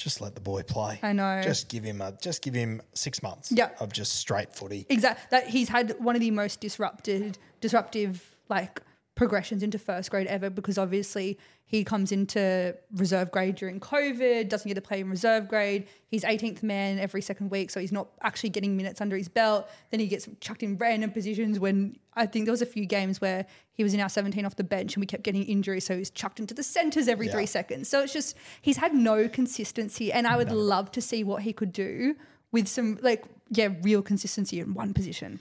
[0.03, 0.99] just let the boy play.
[1.03, 1.41] I know.
[1.43, 3.53] Just give him a just give him six months.
[3.53, 3.71] Yeah.
[3.81, 4.87] of just straight footy.
[4.89, 5.27] Exactly.
[5.31, 8.81] That he's had one of the most disrupted, disruptive like
[9.21, 14.67] progressions into first grade ever because obviously he comes into reserve grade during COVID, doesn't
[14.67, 15.87] get to play in reserve grade.
[16.07, 19.69] He's 18th man every second week, so he's not actually getting minutes under his belt.
[19.91, 23.21] Then he gets chucked in random positions when I think there was a few games
[23.21, 25.99] where he was in our 17 off the bench and we kept getting injuries, so
[25.99, 27.33] he's chucked into the centres every Yeah.
[27.33, 27.91] three seconds.
[27.91, 31.53] So it's just he's had no consistency, and I would love to see what he
[31.53, 32.15] could do
[32.53, 35.41] with some like yeah real consistency in one position.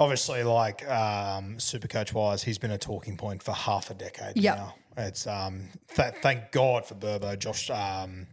[0.00, 4.36] Obviously, like um, super coach wise, he's been a talking point for half a decade
[4.36, 4.56] Yep.
[4.56, 4.74] now.
[4.96, 7.38] It's um, th- thank God for Burbo.
[7.38, 8.26] Josh, um,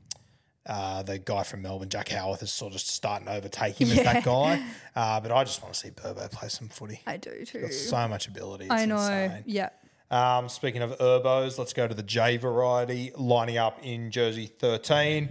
[0.66, 3.98] uh, the guy from Melbourne, Jack Howarth, is sort of starting to overtake him as
[4.04, 4.66] that guy.
[4.98, 7.02] Uh, but I just want to see Burbo play some footy.
[7.06, 7.62] I do too.
[7.62, 8.64] Got so much ability.
[8.66, 8.96] It's I know.
[8.98, 9.44] insane.
[9.46, 9.70] Yeah.
[10.10, 15.30] Um, speaking of Urbos, let's go to the J variety, lining up in jersey 13.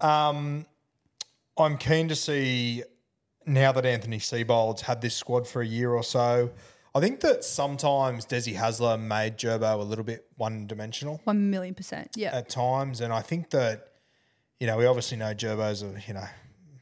[0.00, 0.66] Um,
[1.58, 2.84] I'm keen to see
[3.46, 6.50] now that Anthony Seibold's had this squad for a year or so.
[6.94, 11.74] I think that sometimes Desi Hasler made Gerbo a little bit one dimensional One million
[11.74, 12.10] percent.
[12.16, 12.36] Yeah.
[12.36, 13.00] at times.
[13.00, 13.92] And I think that,
[14.60, 16.26] you know, we obviously know Gerbo's, a, you know,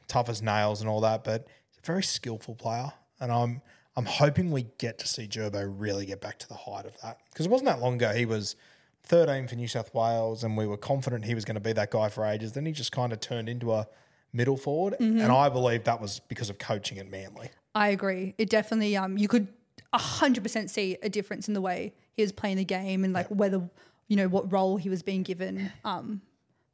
[0.08, 2.92] tough as nails and all that, but he's a very skillful player.
[3.20, 3.62] And I'm
[3.96, 7.18] I'm hoping we get to see Gerbo really get back to the height of that.
[7.30, 8.12] Because it wasn't that long ago.
[8.12, 8.56] He was
[9.04, 11.90] 13 for New South Wales and we were confident he was going to be that
[11.90, 12.52] guy for ages.
[12.52, 13.86] Then he just kind of turned into a
[14.32, 14.94] middle forward.
[15.00, 17.50] And I believe that was because of coaching at Manly.
[17.74, 18.34] I agree.
[18.38, 19.48] It definitely um you could
[19.92, 23.26] hundred percent see a difference in the way he was playing the game and like
[23.28, 23.68] whether
[24.08, 26.20] you know what role he was being given um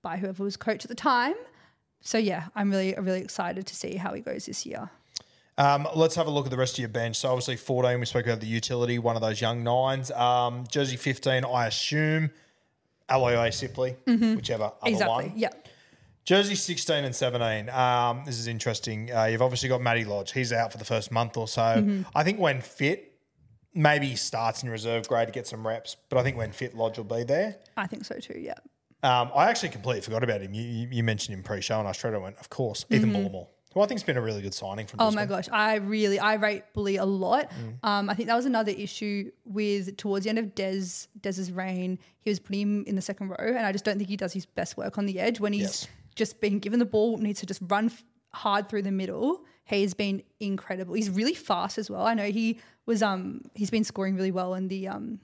[0.02, 1.34] by whoever was coach at the time.
[2.02, 4.90] So yeah, I'm really really excited to see how he goes this year.
[5.58, 7.16] Um, let's have a look at the rest of your bench.
[7.16, 10.10] So obviously 14, we spoke about the utility, one of those young nines.
[10.10, 12.30] Um, jersey 15, I assume
[13.08, 13.96] Aloiai Sipley,
[14.36, 14.86] whichever other Mm-hmm.
[14.88, 15.28] exactly.
[15.28, 15.32] one.
[15.34, 15.48] Yeah.
[16.26, 17.70] Jersey 16 and 17.
[17.70, 19.14] Um, this is interesting.
[19.14, 20.32] Uh, you've obviously got Matty Lodge.
[20.32, 21.62] He's out for the first month or so.
[21.62, 22.02] Mm-hmm.
[22.16, 23.16] I think when fit,
[23.72, 26.76] maybe he starts in reserve grade to get some reps, but I think when fit,
[26.76, 27.56] Lodge will be there.
[27.76, 28.38] I think so too.
[28.40, 28.54] Yeah.
[29.04, 30.52] Um, I actually completely forgot about him.
[30.52, 33.46] You, you, you mentioned him pre-show, and I straight away went, of course, Ethan Bullemor,
[33.72, 36.18] who I think it's been a really good signing from Oh my gosh, I really
[36.18, 37.52] I rate Bully a lot.
[37.52, 37.88] Mm.
[37.88, 42.00] Um, I think that was another issue with towards the end of Des Des's reign.
[42.18, 44.32] He was putting him in the second row, and I just don't think he does
[44.32, 45.86] his best work on the edge when he's Yes.
[46.16, 48.02] Just being given the ball, needs to just run f-
[48.32, 49.44] hard through the middle.
[49.64, 50.94] He's been incredible.
[50.94, 52.06] He's really fast as well.
[52.06, 55.20] I know he was um he's been scoring really well in the um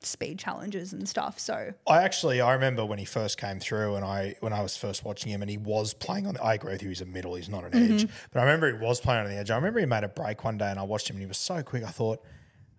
[0.00, 1.38] speed challenges and stuff.
[1.38, 4.76] So I actually I remember when he first came through and I when I was
[4.76, 7.06] first watching him and he was playing on the I agree with you, he's a
[7.06, 8.08] middle, he's not an edge.
[8.32, 9.50] But I remember he was playing on the edge.
[9.50, 11.38] I remember he made a break one day and I watched him and he was
[11.38, 11.84] so quick.
[11.84, 12.22] I thought,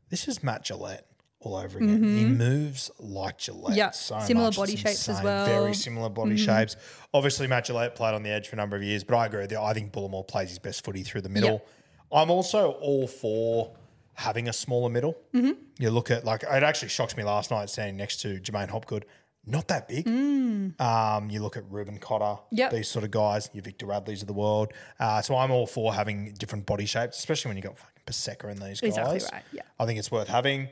[0.09, 1.01] this is Matt Gillett
[1.45, 2.03] all over again.
[2.03, 3.75] He moves like Gillett.
[3.75, 4.55] Yeah, so similar much.
[4.57, 5.45] body It's shapes as well.
[5.45, 6.75] Very similar body shapes.
[7.13, 9.45] Obviously Matt Gillett played on the edge for a number of years, but I agree.
[9.55, 11.63] I think Bullemor plays his best footy through the middle.
[12.11, 13.71] I'm also all for
[14.15, 15.17] having a smaller middle.
[15.33, 15.51] Mm-hmm.
[15.79, 19.05] You look at like it actually shocked me last night standing next to J'maine Hopgood.
[19.45, 20.07] Not that big.
[20.07, 22.39] Um, you look at Reuben Cotter, Mm.
[22.51, 22.71] Yep.
[22.71, 24.71] these sort of guys, your Victor Radleys of the world.
[24.99, 28.49] Uh, so I'm all for having different body shapes, especially when you've got fucking Paseka
[28.49, 28.89] and these guys.
[28.97, 29.61] Exactly right, yeah.
[29.79, 30.69] I think it's worth having.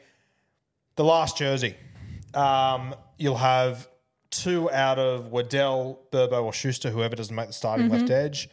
[0.95, 1.75] The last jersey,
[2.33, 3.87] um, you'll have
[4.29, 7.95] two out of Waddell, Burbo, or Schuster, whoever doesn't make the starting Mm-hmm.
[7.97, 8.49] left edge.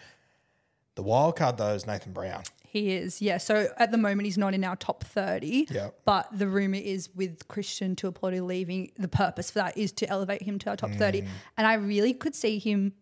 [0.95, 2.43] The wild card though is Nathan Brown.
[2.65, 3.39] He is, yeah.
[3.39, 5.69] So at the moment, he's not in our top 30.
[5.71, 5.89] Yeah.
[6.05, 10.43] But the rumor is with Christian Tuapoli leaving, the purpose for that is to elevate
[10.43, 11.25] him to our top 30.
[11.57, 12.93] And I really could see him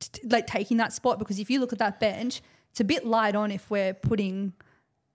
[0.00, 3.04] t- like taking that spot because if you look at that bench, it's a bit
[3.04, 4.54] light on if we're putting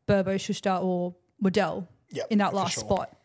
[0.07, 2.83] Burbo, Schuster, or Waddell Yep, in that for last sure.
[2.83, 3.17] spot.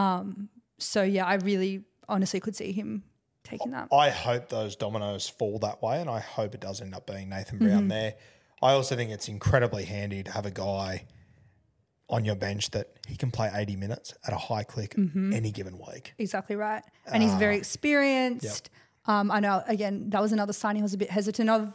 [0.00, 3.04] Um, so yeah, I really honestly could see him
[3.44, 3.88] taking that.
[3.92, 7.28] I hope those dominoes fall that way, and I hope it does end up being
[7.28, 7.68] Nathan Mm-hmm.
[7.68, 8.14] Brown there.
[8.62, 11.06] I also think it's incredibly handy to have a guy
[12.08, 15.32] on your bench that he can play 80 minutes at a high click Mm-hmm.
[15.32, 16.12] any given week.
[16.18, 16.82] Exactly right.
[17.06, 17.38] And he's Ah.
[17.38, 18.68] very experienced.
[19.06, 21.72] Um, I know, again, that was another signing I was a bit hesitant of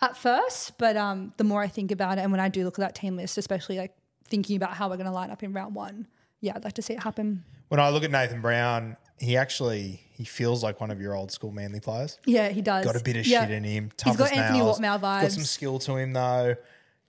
[0.00, 2.78] at first, but um, the more I think about it and when I do look
[2.78, 3.94] at that team list, especially like
[4.28, 6.06] thinking about how we're going to line up in round one,
[6.40, 7.42] yeah, I'd like to see it happen.
[7.68, 11.30] When I look at Nathan Brown, he actually he feels like one of your old
[11.30, 12.18] school Manly players.
[12.24, 12.84] Yeah, he does.
[12.84, 13.42] Got a bit of Yeah.
[13.42, 13.90] shit in him.
[13.96, 14.80] Tough He's got as Anthony nails.
[14.80, 16.56] Watmough Got some skill to him though.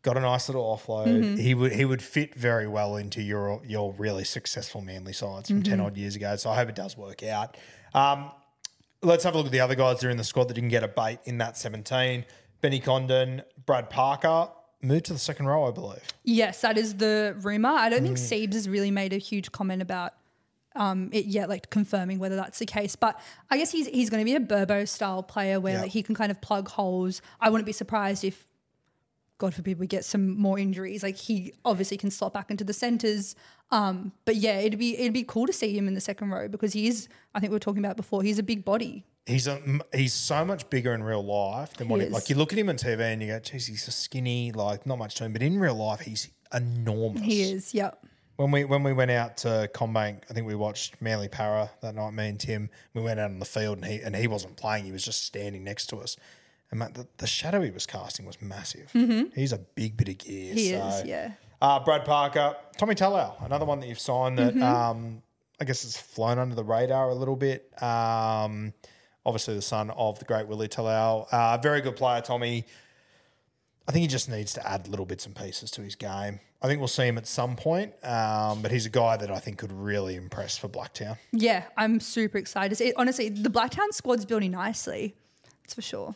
[0.01, 1.07] Got a nice little offload.
[1.07, 1.35] Mm-hmm.
[1.37, 5.61] He would he would fit very well into your your really successful Manly sides from
[5.61, 5.69] Mm-hmm.
[5.71, 6.35] ten odd years ago.
[6.35, 7.57] So I hope it does work out.
[7.93, 8.31] Um,
[9.01, 10.69] let's have a look at the other guys that are in the squad that didn't
[10.69, 12.25] get a bait in that seventeen.
[12.61, 14.49] Benny Condon, Brad Parker
[14.81, 16.03] moved to the second row, I believe.
[16.23, 17.69] Yes, that is the rumor.
[17.69, 18.21] I don't think Mm.
[18.49, 20.13] Siebes has really made a huge comment about
[20.75, 22.95] um, it yet, like confirming whether that's the case.
[22.95, 25.81] But I guess he's he's going to be a Burbo style player where Yeah.
[25.81, 27.21] like, he can kind of plug holes.
[27.41, 28.45] I wouldn't be surprised if,
[29.39, 31.01] God forbid, we get some more injuries.
[31.01, 33.35] Like he obviously can slot back into the centers.
[33.71, 36.47] Um, but yeah, it'd be it'd be cool to see him in the second row
[36.47, 37.07] because he is.
[37.33, 38.21] I think we were talking about before.
[38.23, 39.05] He's a big body.
[39.25, 39.61] He's a,
[39.93, 42.29] he's so much bigger in real life than what He he, like.
[42.31, 44.97] You look at him on TV and you go, "Geez, he's so skinny, like not
[44.97, 47.21] much to him." But in real life, he's enormous.
[47.21, 47.73] He is.
[47.75, 48.05] Yep.
[48.39, 51.93] When we when we went out to CommBank, I think we watched Manly Para that
[51.93, 52.11] night.
[52.11, 54.85] Me and Tim, we went out on the field and he and he wasn't playing;
[54.85, 56.15] he was just standing next to us.
[56.71, 58.93] And mate, the, the shadow he was casting was massive.
[59.35, 60.51] He's a big bit of gear.
[60.51, 60.57] Mm-hmm.
[60.57, 60.87] He so.
[60.87, 61.05] is.
[61.05, 61.31] Yeah.
[61.61, 65.21] Uh, Brad Parker, Tommy Talau, another one that you've signed that um,
[65.59, 67.69] I guess has flown under the radar a little bit.
[67.83, 68.71] Um,
[69.25, 71.27] obviously, the son of the great Willie Talau.
[71.29, 72.65] Uh, very good player, Tommy.
[73.85, 76.39] I think he just needs to add little bits and pieces to his game.
[76.61, 79.39] I think we'll see him at some point, um, but he's a guy that I
[79.39, 81.17] think could really impress for Blacktown.
[81.31, 82.81] Yeah, I'm super excited.
[82.81, 85.15] It, honestly, the Blacktown squad's building nicely.
[85.63, 86.15] That's for sure.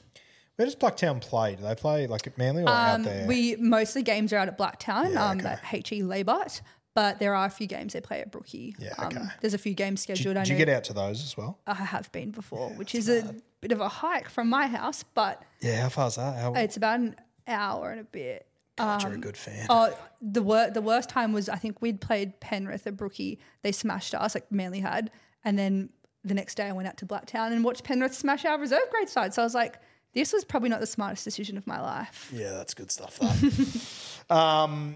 [0.57, 1.55] Where does Blacktown play?
[1.55, 3.25] Do they play like at Manly or out Um, there?
[3.25, 5.49] we mostly games are out at Blacktown, Yeah, um, okay.
[5.49, 6.61] at HE Laybutt,
[6.93, 8.75] but there are a few games they play at Brookie.
[8.77, 9.25] Yeah, um, okay.
[9.41, 10.35] There's a few games scheduled.
[10.35, 11.57] Did, do you get out to those as well?
[11.65, 15.41] I have been before, which is a bit of a hike from my house, but
[15.61, 16.37] Yeah, how far is that?
[16.37, 17.15] How, it's about an
[17.47, 18.45] hour and a bit.
[18.77, 19.65] God, you're a good fan.
[19.69, 23.39] Oh, the wor- the worst time was I think we'd played Penrith at Brookie.
[23.61, 25.11] They smashed us like Manly had,
[25.43, 25.89] and then
[26.23, 29.09] the next day I went out to Blacktown and watched Penrith smash our reserve grade
[29.09, 29.33] side.
[29.33, 29.77] So I was like,
[30.13, 32.31] this was probably not the smartest decision of my life.
[32.33, 33.19] Yeah, that's good stuff.
[33.19, 33.85] That.
[34.35, 34.95] um,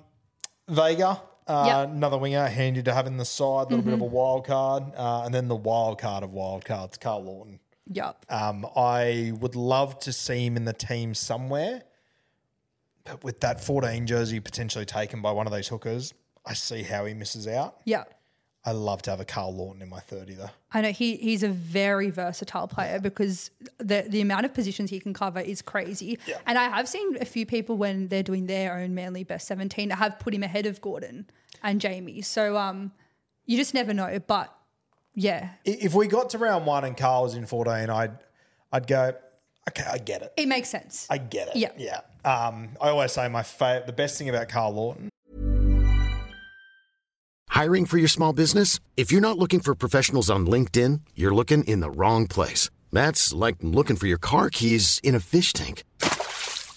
[0.70, 1.90] Vega, uh, Yep.
[1.96, 4.84] another winger, handy to have in the side, a little bit of a wild card,
[4.96, 7.60] uh, and then the wild card of wild cards, Karl Lawton.
[7.92, 8.26] Yup.
[8.30, 11.84] Um, I would love to see him in the team somewhere,
[13.10, 16.14] but with that 14 jersey potentially taken by one of these hookers,
[16.46, 17.78] I see how he misses out.
[17.86, 18.04] Yeah.
[18.66, 20.50] I love to have a Karl Lawton in my 30 though.
[20.74, 25.00] I know he he's a very versatile player because the the amount of positions he
[25.00, 26.20] can cover is crazy.
[26.26, 26.38] Yeah.
[26.46, 29.92] And I have seen a few people when they're doing their own manly best 17
[29.92, 31.30] have put him ahead of Gordon
[31.64, 32.22] and Jamie.
[32.22, 32.92] So um
[33.46, 34.20] you just never know.
[34.28, 34.54] But
[35.20, 38.20] yeah, If we got to round one and Karl was in 14, I'd,
[38.72, 39.14] I'd go,
[39.68, 40.34] okay, I get it.
[40.38, 41.08] it makes sense.
[41.10, 41.56] I get it.
[41.56, 41.72] Yeah.
[41.78, 42.02] Yeah.
[42.26, 45.10] Um, I always say my fa- the best thing about Karl Lawton
[47.50, 48.80] Hiring for your small business?
[48.96, 52.70] If you're not looking for professionals on LinkedIn, you're looking in the wrong place.
[52.92, 55.84] That's like looking for your car keys in a fish tank.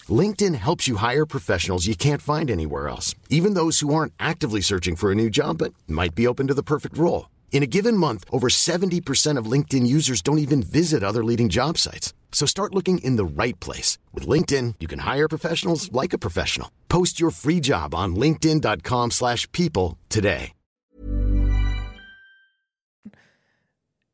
[0.09, 4.61] LinkedIn helps you hire professionals you can't find anywhere else, even those who aren't actively
[4.61, 7.29] searching for a new job but might be open to the perfect role.
[7.51, 11.77] In a given month, over 70% of LinkedIn users don't even visit other leading job
[11.77, 12.13] sites.
[12.31, 13.99] So start looking in the right place.
[14.13, 16.71] With LinkedIn, you can hire professionals like a professional.
[16.89, 20.53] Post your free job on linkedin.com/people slash people today.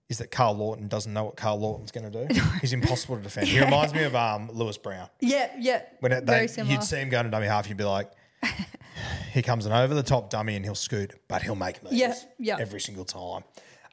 [0.09, 2.41] is that Karl Lawton doesn't know what Karl Lawton's going to do.
[2.61, 3.47] He's impossible to defend.
[3.47, 5.09] He reminds me of um, Lewis Brown.
[5.19, 5.81] Yeah, yeah.
[5.99, 6.73] When it, very they, similar.
[6.73, 8.09] you'd see him going to dummy half, you'd be like,
[9.33, 12.13] here comes an over the top dummy and he'll scoot, but he'll make moves Yeah,
[12.39, 12.57] yeah.
[12.59, 13.43] every single time.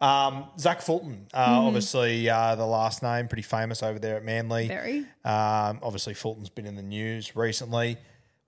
[0.01, 1.67] Um, Zach Fulton, uh, Mm-hmm.
[1.67, 4.69] obviously uh, the last name, pretty famous over there at Manly.
[4.69, 4.99] Very.
[5.25, 7.97] Um, obviously, Fulton's been in the news recently.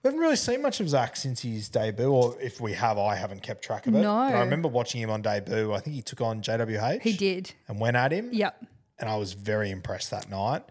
[0.03, 3.15] We haven't really seen much of Zach since his debut, or if we have, I
[3.17, 3.99] haven't kept track of it.
[4.03, 4.13] No.
[4.31, 5.73] But I remember watching him on debut.
[5.73, 7.03] I think he took on JWH.
[7.03, 7.53] He did.
[7.69, 8.29] And went at him.
[8.33, 8.65] Yep.
[8.99, 10.63] And I was very impressed that night.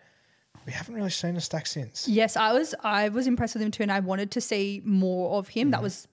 [0.65, 2.07] We haven't really seen a stack since.
[2.07, 5.37] Yes, I was I was impressed with him too, and I wanted to see more
[5.37, 5.65] of him.
[5.65, 5.71] Mm-hmm.
[5.71, 6.07] That was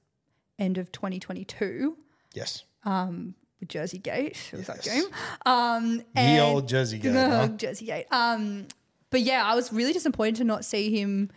[0.59, 1.97] end of 2022
[2.35, 2.65] Yes.
[2.85, 4.39] Um, with Jersey Gate.
[4.53, 4.95] It was that Yes.
[4.95, 5.05] game.
[5.47, 7.49] Um, and- old Jersey Gate, No, huh?
[7.49, 8.07] Jersey Gate.
[8.11, 8.67] Um,
[9.11, 11.31] but yeah, I was really disappointed to not see him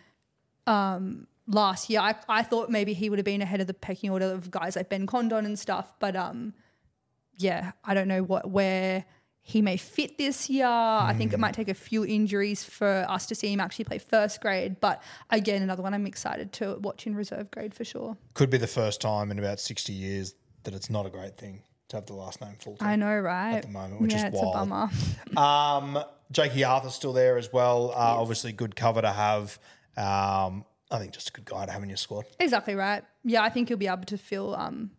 [0.67, 1.99] um, last year.
[1.99, 4.75] I, I thought maybe he would have been ahead of the pecking order of guys
[4.75, 5.93] like Ben Condon and stuff.
[5.99, 6.53] But um,
[7.37, 9.05] yeah, I don't know what where
[9.47, 10.65] he may fit this year.
[10.65, 13.99] I think it might take a few injuries for us to see him actually play
[13.99, 14.79] first grade.
[14.79, 18.17] But again, another one I'm excited to watch in reserve grade for sure.
[18.33, 20.33] Could be the first time in about 60 years
[20.63, 22.87] that it's not a great thing to have the last name Fulton.
[22.87, 23.57] I know, right?
[23.57, 24.55] At the moment, which is yeah, it's wild.
[24.55, 24.89] a bummer.
[25.37, 27.91] Um, Jakey Arthur's still there as well.
[27.91, 29.59] Uh, Obviously, good cover to have.
[29.95, 32.25] Um, I think just a good guy to have in your squad.
[32.39, 33.03] Exactly right.
[33.23, 34.89] Yeah, I think he'll be able to fill um,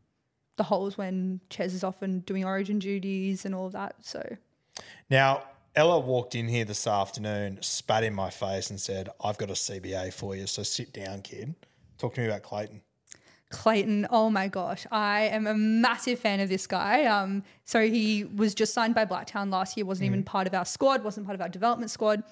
[0.56, 3.96] the holes when Ches is off and doing origin duties and all of that.
[4.00, 4.36] So
[5.10, 5.44] Now,
[5.74, 9.54] Ella walked in here this afternoon, spat in my face, and said, I've got a
[9.54, 11.54] CBA for you, so sit down, kid.
[11.98, 12.80] Talk to me about Clayton.
[13.50, 17.04] Clayton, oh my gosh, I am a massive fan of this guy.
[17.04, 20.64] Um, so he was just signed by Blacktown last year, wasn't even part of our
[20.64, 22.22] squad, wasn't part of our development squad.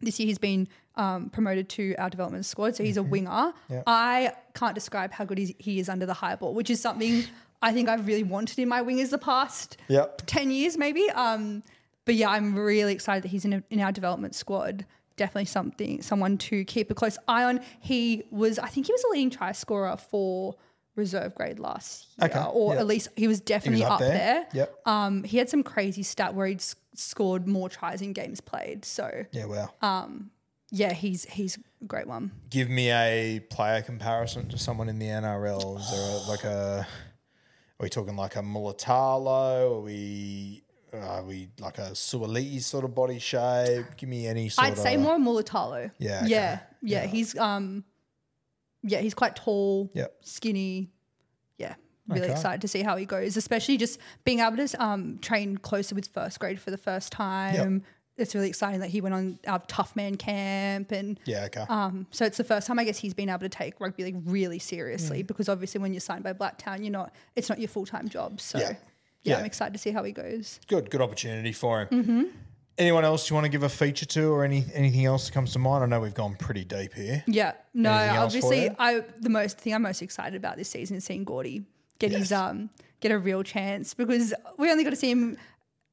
[0.00, 3.52] This year he's been um, promoted to our development squad, so he's a winger.
[3.86, 7.24] I can't describe how good he is under the high ball, which is something
[7.64, 10.22] I think I've really wanted in my wingers the past Yep.
[10.26, 11.08] 10 years maybe.
[11.10, 11.62] Um,
[12.04, 14.84] but yeah, I'm really excited that he's in, a, in our development squad.
[15.16, 17.60] Definitely something, someone to keep a close eye on.
[17.80, 20.56] He was, I think he was a leading try scorer for
[20.96, 22.80] reserve grade last year, Okay, or yeah.
[22.80, 24.10] at least he was definitely up up, there.
[24.12, 24.46] there.
[24.52, 24.86] Yep.
[24.86, 26.62] Um, he had some crazy stat where he'd
[26.94, 28.84] scored more tries in games played.
[28.84, 29.74] So Yeah, well.
[30.70, 32.32] yeah, he's he's a great one.
[32.50, 35.78] Give me a player comparison to someone in the NRL.
[35.80, 36.86] Is there a, like a,
[37.80, 39.76] are we talking like a Mulitalo?
[39.78, 40.62] Are we,
[40.92, 43.84] are we like a Suoliti sort of body shape?
[43.96, 44.78] Give me any sort I'd of.
[44.78, 45.90] say more Mulitalo.
[45.98, 46.28] Yeah, okay.
[46.30, 47.02] Yeah, yeah.
[47.02, 47.06] Yeah.
[47.06, 47.84] He's um,
[48.82, 50.14] yeah, he's quite tall, Yep.
[50.20, 50.90] skinny.
[51.58, 51.74] Yeah,
[52.08, 52.32] really Okay.
[52.32, 56.06] excited to see how he goes, especially just being able to um train closer with
[56.06, 57.82] first grade for the first time.
[58.16, 61.64] It's really exciting that he went on our tough man camp and Yeah, okay.
[61.68, 64.22] um, so it's the first time I guess he's been able to take rugby league
[64.24, 65.26] really seriously Mm.
[65.26, 68.40] because obviously when you're signed by Blacktown, you're not it's not your full time job.
[68.40, 68.68] So Yeah.
[68.70, 68.76] yeah.
[69.24, 69.38] Yeah.
[69.38, 70.60] I'm excited to see how he goes.
[70.68, 71.88] good, good opportunity for him.
[71.88, 72.22] Mm-hmm.
[72.76, 75.52] Anyone else you want to give a feature to, or any anything else that comes
[75.52, 75.84] to mind?
[75.84, 77.22] I know we've gone pretty deep here.
[77.26, 78.70] Yeah, no, Anything obviously.
[78.78, 81.64] I the most thing I'm most excited about this season is seeing Gordy
[82.00, 85.36] get his um get a real chance because we only got to see him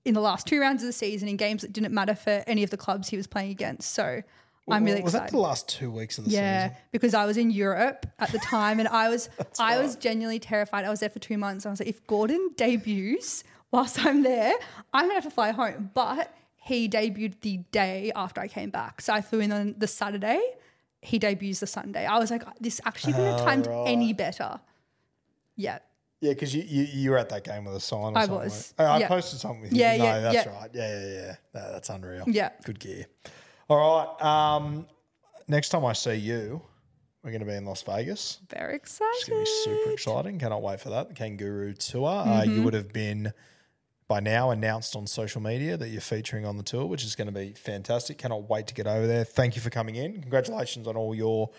[0.05, 2.63] in the last two rounds of the season in games that didn't matter for any
[2.63, 3.93] of the clubs he was playing against.
[3.93, 4.23] So
[4.69, 5.03] I'm really excited.
[5.03, 5.27] was excited.
[5.27, 6.81] that the last two weeks of the yeah, season?
[6.91, 9.29] because I was in Europe at the time and I was
[9.59, 10.85] I was genuinely terrified.
[10.85, 11.65] I was there for two months.
[11.65, 14.53] I was like, if Gordon debuts whilst I'm there,
[14.93, 15.91] I'm gonna have to fly home.
[15.93, 19.01] But he debuted the day after I came back.
[19.01, 20.41] So I flew in on the Saturday.
[21.01, 22.05] He debuts the Sunday.
[22.05, 24.59] I was like, this actually couldn't have timed ah, any better.
[25.55, 25.79] Yeah.
[26.21, 28.15] Yeah, because you, you you were at that game with us, Simon.
[28.15, 28.73] I something, was?
[28.77, 29.07] Oh, I yeah.
[29.07, 29.79] posted something with you.
[29.79, 30.55] Yeah, no, yeah, that's yeah.
[30.59, 30.69] right.
[30.73, 31.35] Yeah, yeah, yeah.
[31.55, 32.23] No, that's unreal.
[32.27, 32.49] Yeah.
[32.63, 33.05] good gear.
[33.67, 33.77] All
[34.19, 34.21] right.
[34.23, 34.85] Um,
[35.47, 36.61] next time I see you,
[37.23, 38.39] we're going to be in Las Vegas.
[38.49, 39.09] Very excited.
[39.15, 40.37] It's going to be super exciting.
[40.39, 41.09] Cannot wait for that.
[41.09, 42.07] The Kangaroo Tour.
[42.07, 42.51] Uh, Mm-hmm.
[42.51, 43.33] you would have been
[44.07, 47.27] by now announced on social media that you're featuring on the tour, which is going
[47.27, 48.17] to be fantastic.
[48.17, 49.23] Cannot wait to get over there.
[49.23, 50.21] Thank you for coming in.
[50.21, 51.49] Congratulations on all your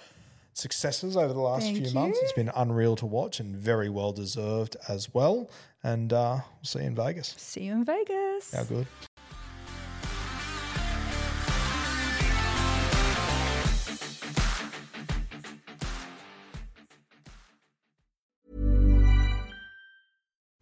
[0.55, 2.19] successes over the last Thank few months.
[2.23, 5.51] It's been unreal to watch and very well deserved as well.
[5.83, 7.35] And uh, we'll see you in Vegas.
[7.39, 8.55] See you in Vegas.
[8.55, 8.87] How good.